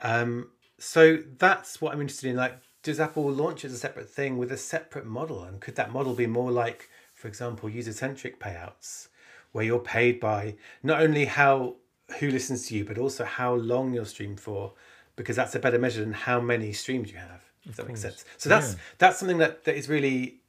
Um, 0.00 0.50
so 0.78 1.16
that's 1.38 1.80
what 1.80 1.92
I'm 1.92 2.00
interested 2.00 2.30
in. 2.30 2.36
Like, 2.36 2.60
does 2.84 3.00
Apple 3.00 3.28
launch 3.32 3.64
as 3.64 3.72
a 3.72 3.78
separate 3.78 4.08
thing 4.08 4.38
with 4.38 4.52
a 4.52 4.56
separate 4.56 5.04
model, 5.04 5.42
and 5.42 5.60
could 5.60 5.74
that 5.74 5.92
model 5.92 6.14
be 6.14 6.28
more 6.28 6.52
like, 6.52 6.88
for 7.14 7.26
example, 7.26 7.68
user 7.68 7.92
centric 7.92 8.38
payouts, 8.38 9.08
where 9.50 9.64
you're 9.64 9.80
paid 9.80 10.20
by 10.20 10.54
not 10.84 11.00
only 11.00 11.24
how 11.24 11.76
who 12.18 12.30
listens 12.30 12.66
to 12.68 12.76
you, 12.76 12.84
but 12.84 12.98
also 12.98 13.24
how 13.24 13.54
long 13.54 13.92
you're 13.92 14.06
streamed 14.06 14.40
for, 14.40 14.72
because 15.16 15.36
that's 15.36 15.54
a 15.54 15.58
better 15.58 15.78
measure 15.78 16.00
than 16.00 16.12
how 16.12 16.40
many 16.40 16.72
streams 16.72 17.10
you 17.10 17.18
have. 17.18 17.42
If 17.64 17.76
that 17.76 17.86
makes 17.86 18.00
sense. 18.00 18.24
So 18.38 18.48
that's 18.48 18.72
yeah. 18.72 18.78
that's 18.98 19.18
something 19.18 19.38
that, 19.38 19.64
that 19.64 19.76
is 19.76 19.88
really 19.88 20.40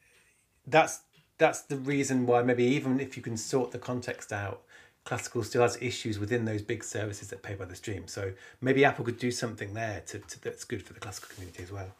that's 0.65 1.01
that's 1.37 1.61
the 1.61 1.77
reason 1.77 2.25
why 2.25 2.43
maybe 2.43 2.63
even 2.63 2.99
if 2.99 3.17
you 3.17 3.23
can 3.23 3.35
sort 3.35 3.71
the 3.71 3.79
context 3.79 4.31
out, 4.31 4.61
classical 5.03 5.43
still 5.43 5.63
has 5.63 5.77
issues 5.81 6.19
within 6.19 6.45
those 6.45 6.61
big 6.61 6.83
services 6.83 7.29
that 7.29 7.41
pay 7.41 7.55
by 7.55 7.65
the 7.65 7.75
stream. 7.75 8.07
So 8.07 8.33
maybe 8.61 8.85
Apple 8.85 9.03
could 9.05 9.17
do 9.17 9.31
something 9.31 9.73
there 9.73 10.01
to, 10.07 10.19
to 10.19 10.41
that's 10.41 10.63
good 10.63 10.83
for 10.83 10.93
the 10.93 10.99
classical 10.99 11.29
community 11.33 11.63
as 11.63 11.71
well. 11.71 11.93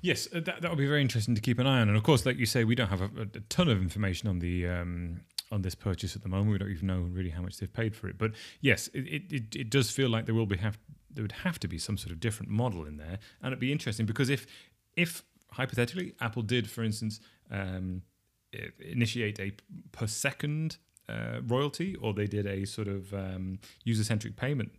Yes, 0.00 0.28
uh, 0.34 0.40
that 0.40 0.60
that 0.62 0.70
would 0.70 0.78
be 0.78 0.86
very 0.86 1.00
interesting 1.02 1.34
to 1.34 1.40
keep 1.40 1.58
an 1.58 1.66
eye 1.66 1.80
on. 1.80 1.88
And 1.88 1.96
of 1.96 2.02
course, 2.02 2.24
like 2.24 2.38
you 2.38 2.46
say, 2.46 2.64
we 2.64 2.74
don't 2.74 2.88
have 2.88 3.00
a, 3.00 3.10
a 3.22 3.40
ton 3.48 3.68
of 3.68 3.80
information 3.80 4.28
on 4.28 4.38
the 4.38 4.68
um, 4.68 5.20
on 5.50 5.62
this 5.62 5.74
purchase 5.74 6.16
at 6.16 6.22
the 6.22 6.28
moment. 6.28 6.52
We 6.52 6.58
don't 6.58 6.70
even 6.70 6.86
know 6.86 7.00
really 7.00 7.30
how 7.30 7.42
much 7.42 7.58
they've 7.58 7.72
paid 7.72 7.94
for 7.94 8.08
it. 8.08 8.18
But 8.18 8.32
yes, 8.60 8.88
it, 8.94 9.32
it, 9.32 9.56
it 9.56 9.70
does 9.70 9.90
feel 9.90 10.08
like 10.08 10.26
there 10.26 10.34
will 10.34 10.46
be 10.46 10.56
have 10.56 10.78
there 11.10 11.22
would 11.22 11.32
have 11.32 11.60
to 11.60 11.68
be 11.68 11.78
some 11.78 11.96
sort 11.96 12.10
of 12.10 12.18
different 12.18 12.50
model 12.50 12.84
in 12.84 12.96
there, 12.96 13.18
and 13.40 13.48
it'd 13.48 13.60
be 13.60 13.72
interesting 13.72 14.06
because 14.06 14.28
if 14.28 14.46
if 14.96 15.22
hypothetically 15.52 16.14
Apple 16.20 16.42
did, 16.42 16.68
for 16.68 16.82
instance, 16.82 17.20
um, 17.50 18.02
initiate 18.80 19.38
a 19.40 19.52
per 19.92 20.06
second 20.06 20.78
uh, 21.08 21.40
royalty, 21.46 21.94
or 21.96 22.12
they 22.12 22.26
did 22.26 22.46
a 22.46 22.64
sort 22.64 22.88
of 22.88 23.12
um, 23.14 23.58
user 23.84 24.04
centric 24.04 24.36
payment 24.36 24.72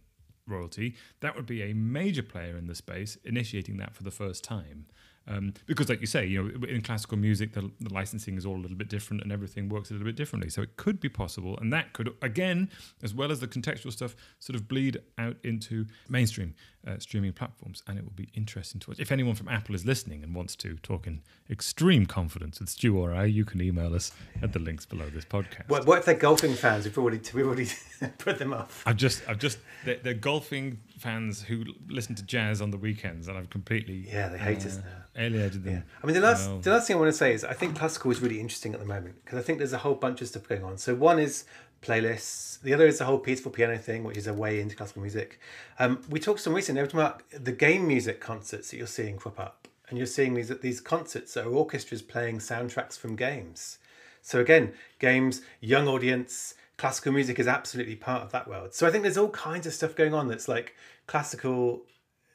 royalty, 0.47 0.95
that 1.21 1.35
would 1.35 1.45
be 1.45 1.61
a 1.61 1.73
major 1.73 2.23
player 2.23 2.57
in 2.57 2.67
the 2.67 2.75
space 2.75 3.17
initiating 3.23 3.77
that 3.77 3.95
for 3.95 4.03
the 4.03 4.11
first 4.11 4.43
time. 4.43 4.85
Um, 5.27 5.53
because, 5.65 5.89
like 5.89 6.01
you 6.01 6.07
say, 6.07 6.25
you 6.25 6.43
know, 6.43 6.67
in 6.67 6.81
classical 6.81 7.17
music, 7.17 7.53
the, 7.53 7.71
the, 7.79 7.91
licensing 7.93 8.37
is 8.37 8.45
all 8.45 8.55
a 8.55 8.61
little 8.61 8.77
bit 8.77 8.89
different, 8.89 9.23
and 9.23 9.31
everything 9.31 9.69
works 9.69 9.89
a 9.89 9.93
little 9.93 10.05
bit 10.05 10.15
differently. 10.15 10.49
So 10.49 10.61
it 10.61 10.77
could 10.77 10.99
be 10.99 11.09
possible, 11.09 11.57
and 11.59 11.73
that 11.73 11.93
could, 11.93 12.13
again, 12.21 12.69
as 13.01 13.13
well 13.13 13.31
as 13.31 13.39
the 13.39 13.47
contextual 13.47 13.91
stuff, 13.91 14.15
sort 14.39 14.55
of 14.55 14.67
bleed 14.67 15.01
out 15.17 15.37
into 15.43 15.85
mainstream 16.09 16.53
uh, 16.87 16.97
streaming 16.99 17.33
platforms. 17.33 17.81
And 17.87 17.97
it 17.97 18.03
will 18.03 18.11
be 18.11 18.29
interesting 18.33 18.79
to 18.81 18.91
watch. 18.91 18.99
If 18.99 19.11
anyone 19.11 19.35
from 19.35 19.47
Apple 19.47 19.75
is 19.75 19.85
listening 19.85 20.23
and 20.23 20.35
wants 20.35 20.55
to 20.57 20.75
talk 20.77 21.07
in 21.07 21.21
extreme 21.49 22.05
confidence 22.05 22.59
with 22.59 22.69
Stu 22.69 22.97
or 22.97 23.13
I, 23.13 23.25
you 23.25 23.45
can 23.45 23.61
email 23.61 23.95
us 23.95 24.11
at 24.41 24.53
the 24.53 24.59
links 24.59 24.85
below 24.85 25.09
this 25.09 25.25
podcast. 25.25 25.69
What, 25.69 25.85
what 25.85 25.99
if 25.99 26.05
they're 26.05 26.15
golfing 26.15 26.53
fans? 26.53 26.85
We've 26.85 26.97
already 26.97 27.19
we've 27.33 27.45
already 27.45 27.69
put 28.17 28.39
them 28.39 28.53
off. 28.53 28.83
I've 28.85 28.97
just 28.97 29.27
I've 29.27 29.39
just 29.39 29.57
they're, 29.83 29.97
they're, 29.97 30.13
golfing 30.13 30.79
fans 30.97 31.41
who 31.41 31.65
listen 31.87 32.15
to 32.15 32.23
jazz 32.23 32.61
on 32.61 32.71
the 32.71 32.77
weekends, 32.77 33.27
and 33.27 33.37
I've 33.37 33.49
completely 33.49 34.07
yeah 34.11 34.29
they 34.29 34.37
hate 34.37 34.63
uh, 34.63 34.69
us 34.69 34.77
now 34.77 35.05
alienated 35.17 35.63
them. 35.63 35.73
Yeah. 35.73 35.81
I 36.03 36.05
mean, 36.05 36.15
the 36.15 36.21
last 36.21 36.47
well. 36.47 36.59
the 36.59 36.71
last 36.71 36.87
thing 36.87 36.97
I 36.97 36.99
want 36.99 37.11
to 37.11 37.17
say 37.17 37.33
is 37.33 37.43
I 37.43 37.53
think 37.53 37.77
classical 37.77 38.11
is 38.11 38.21
really 38.21 38.39
interesting 38.39 38.73
at 38.73 38.79
the 38.79 38.85
moment 38.85 39.23
because 39.23 39.39
I 39.39 39.41
think 39.41 39.59
there's 39.59 39.73
a 39.73 39.79
whole 39.79 39.95
bunch 39.95 40.21
of 40.21 40.27
stuff 40.27 40.47
going 40.47 40.63
on. 40.63 40.77
So 40.77 40.95
one 40.95 41.19
is 41.19 41.45
playlists. 41.81 42.61
The 42.61 42.73
other 42.73 42.87
is 42.87 42.99
the 42.99 43.05
whole 43.05 43.19
peaceful 43.19 43.51
piano 43.51 43.77
thing, 43.77 44.03
which 44.03 44.17
is 44.17 44.27
a 44.27 44.33
way 44.33 44.59
into 44.59 44.75
classical 44.75 45.01
music. 45.01 45.39
Um, 45.79 46.01
we 46.09 46.19
talked 46.19 46.41
some 46.41 46.53
recently. 46.53 46.81
Talking 46.81 46.99
about 46.99 47.23
the 47.31 47.51
game 47.51 47.87
music 47.87 48.19
concerts 48.19 48.71
that 48.71 48.77
you're 48.77 48.87
seeing 48.87 49.17
crop 49.17 49.39
up, 49.39 49.67
and 49.89 49.97
you're 49.97 50.07
seeing 50.07 50.33
these 50.33 50.49
these 50.59 50.81
concerts 50.81 51.33
that 51.35 51.45
are 51.45 51.51
orchestras 51.51 52.01
playing 52.01 52.39
soundtracks 52.39 52.97
from 52.97 53.15
games. 53.15 53.77
So 54.21 54.39
again, 54.39 54.73
games, 54.97 55.41
young 55.59 55.87
audience, 55.87 56.55
classical 56.77 57.11
music 57.11 57.39
is 57.39 57.47
absolutely 57.47 57.95
part 57.95 58.23
of 58.23 58.31
that 58.31 58.47
world. 58.47 58.73
So 58.73 58.87
I 58.87 58.91
think 58.91 59.03
there's 59.03 59.17
all 59.17 59.29
kinds 59.29 59.65
of 59.65 59.73
stuff 59.73 59.95
going 59.95 60.13
on 60.13 60.27
that's 60.27 60.47
like 60.47 60.75
classical 61.07 61.83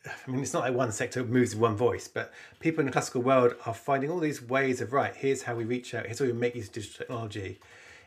I 0.07 0.31
mean, 0.31 0.43
it's 0.43 0.55
not 0.55 0.63
like 0.63 0.75
one 0.75 0.93
sector 0.93 1.23
moves 1.25 1.55
one 1.55 1.77
voice, 1.77 2.09
but 2.09 2.33
people 2.59 2.81
in 2.81 2.87
the 2.87 2.93
classical 2.93 3.21
world 3.21 3.55
are 3.67 3.75
finding 3.75 4.11
all 4.11 4.19
these 4.19 4.41
ways 4.41 4.81
of 4.81 4.93
right. 4.93 5.15
Here's 5.15 5.43
how 5.43 5.55
we 5.55 5.65
reach 5.65 5.95
out. 5.95 6.07
Here's 6.07 6.19
how 6.21 6.25
we 6.25 6.33
make 6.33 6.55
use 6.55 6.69
of 6.69 6.73
digital 6.73 6.99
technology. 6.99 7.59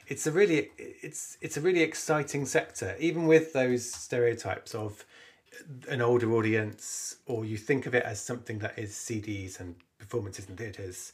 It's 0.07 0.25
a 0.25 0.31
really, 0.31 0.71
it's 0.77 1.37
it's 1.39 1.55
a 1.55 1.61
really 1.61 1.81
exciting 1.81 2.45
sector, 2.45 2.95
even 2.99 3.27
with 3.27 3.53
those 3.53 3.89
stereotypes 3.89 4.73
of 4.73 5.05
an 5.87 6.01
older 6.01 6.33
audience, 6.33 7.17
or 7.27 7.45
you 7.45 7.57
think 7.57 7.85
of 7.85 7.93
it 7.93 8.03
as 8.03 8.19
something 8.19 8.57
that 8.59 8.77
is 8.77 8.91
CDs 8.91 9.59
and 9.59 9.75
performances 9.99 10.49
in 10.49 10.57
theatres. 10.57 11.13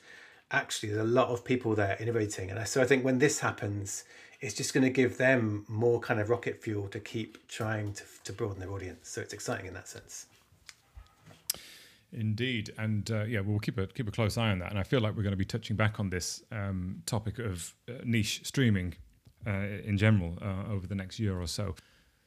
Actually, 0.51 0.89
there's 0.89 1.01
a 1.01 1.11
lot 1.11 1.27
of 1.27 1.43
people 1.43 1.75
there 1.75 1.97
innovating, 1.99 2.49
and 2.49 2.67
so 2.67 2.81
I 2.81 2.85
think 2.85 3.03
when 3.03 3.19
this 3.19 3.41
happens, 3.41 4.05
it's 4.41 4.53
just 4.53 4.73
going 4.73 4.83
to 4.83 4.89
give 4.89 5.17
them 5.17 5.65
more 5.67 5.99
kind 5.99 6.19
of 6.19 6.29
rocket 6.29 6.61
fuel 6.63 6.87
to 6.89 6.99
keep 6.99 7.47
trying 7.47 7.93
to 7.93 8.03
to 8.23 8.33
broaden 8.33 8.59
their 8.59 8.71
audience. 8.71 9.09
So 9.09 9.21
it's 9.21 9.33
exciting 9.33 9.65
in 9.65 9.73
that 9.73 9.87
sense. 9.87 10.27
Indeed, 12.11 12.73
and 12.77 13.09
uh, 13.11 13.23
yeah, 13.23 13.41
we'll 13.41 13.59
keep 13.59 13.77
a 13.77 13.85
keep 13.87 14.07
a 14.07 14.11
close 14.11 14.37
eye 14.37 14.49
on 14.49 14.59
that. 14.59 14.71
And 14.71 14.79
I 14.79 14.83
feel 14.83 14.99
like 14.99 15.15
we're 15.15 15.23
going 15.23 15.31
to 15.31 15.37
be 15.37 15.45
touching 15.45 15.75
back 15.75 15.99
on 15.99 16.09
this 16.09 16.41
um, 16.51 17.03
topic 17.05 17.37
of 17.37 17.75
uh, 17.87 17.93
niche 18.03 18.41
streaming 18.43 18.95
uh, 19.45 19.67
in 19.83 19.97
general 19.97 20.37
uh, 20.41 20.71
over 20.71 20.87
the 20.87 20.95
next 20.95 21.19
year 21.19 21.39
or 21.39 21.47
so. 21.47 21.75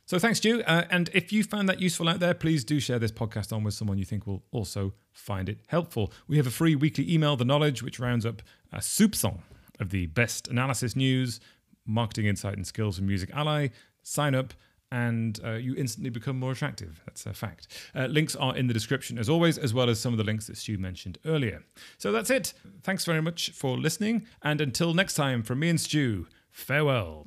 So 0.04 0.18
thanks, 0.18 0.38
Stu. 0.38 0.62
Uh, 0.64 0.84
and 0.90 1.10
if 1.14 1.32
you 1.32 1.42
found 1.42 1.68
that 1.68 1.80
useful 1.80 2.08
out 2.08 2.20
there, 2.20 2.34
please 2.34 2.64
do 2.64 2.80
share 2.80 2.98
this 2.98 3.12
podcast 3.12 3.52
on 3.52 3.64
with 3.64 3.74
someone 3.74 3.98
you 3.98 4.04
think 4.04 4.26
will 4.26 4.42
also 4.50 4.92
find 5.12 5.48
it 5.48 5.58
helpful. 5.68 6.12
We 6.26 6.36
have 6.36 6.46
a 6.46 6.50
free 6.50 6.74
weekly 6.74 7.10
email, 7.12 7.36
The 7.36 7.44
Knowledge, 7.44 7.82
which 7.82 7.98
rounds 7.98 8.26
up 8.26 8.42
a 8.72 8.78
soupçon 8.78 9.40
of 9.80 9.90
the 9.90 10.06
best 10.06 10.48
analysis 10.48 10.96
news, 10.96 11.40
marketing 11.86 12.26
insight, 12.26 12.56
and 12.56 12.66
skills 12.66 12.96
from 12.96 13.06
Music 13.06 13.30
Ally. 13.34 13.68
Sign 14.02 14.34
up 14.34 14.54
and 14.92 15.40
uh, 15.42 15.52
you 15.52 15.74
instantly 15.74 16.10
become 16.10 16.38
more 16.38 16.52
attractive. 16.52 17.00
That's 17.06 17.24
a 17.24 17.32
fact. 17.32 17.66
Uh, 17.94 18.06
links 18.06 18.36
are 18.36 18.54
in 18.54 18.66
the 18.66 18.74
description 18.74 19.18
as 19.18 19.28
always, 19.28 19.56
as 19.56 19.72
well 19.72 19.88
as 19.88 19.98
some 19.98 20.12
of 20.12 20.18
the 20.18 20.24
links 20.24 20.48
that 20.48 20.58
Stu 20.58 20.76
mentioned 20.76 21.16
earlier. 21.24 21.64
So 21.96 22.12
that's 22.12 22.28
it. 22.28 22.52
Thanks 22.82 23.06
very 23.06 23.22
much 23.22 23.50
for 23.52 23.78
listening, 23.78 24.26
and 24.42 24.60
until 24.60 24.92
next 24.92 25.14
time, 25.14 25.42
from 25.42 25.60
me 25.60 25.70
and 25.70 25.80
Stu, 25.80 26.26
farewell. 26.50 27.26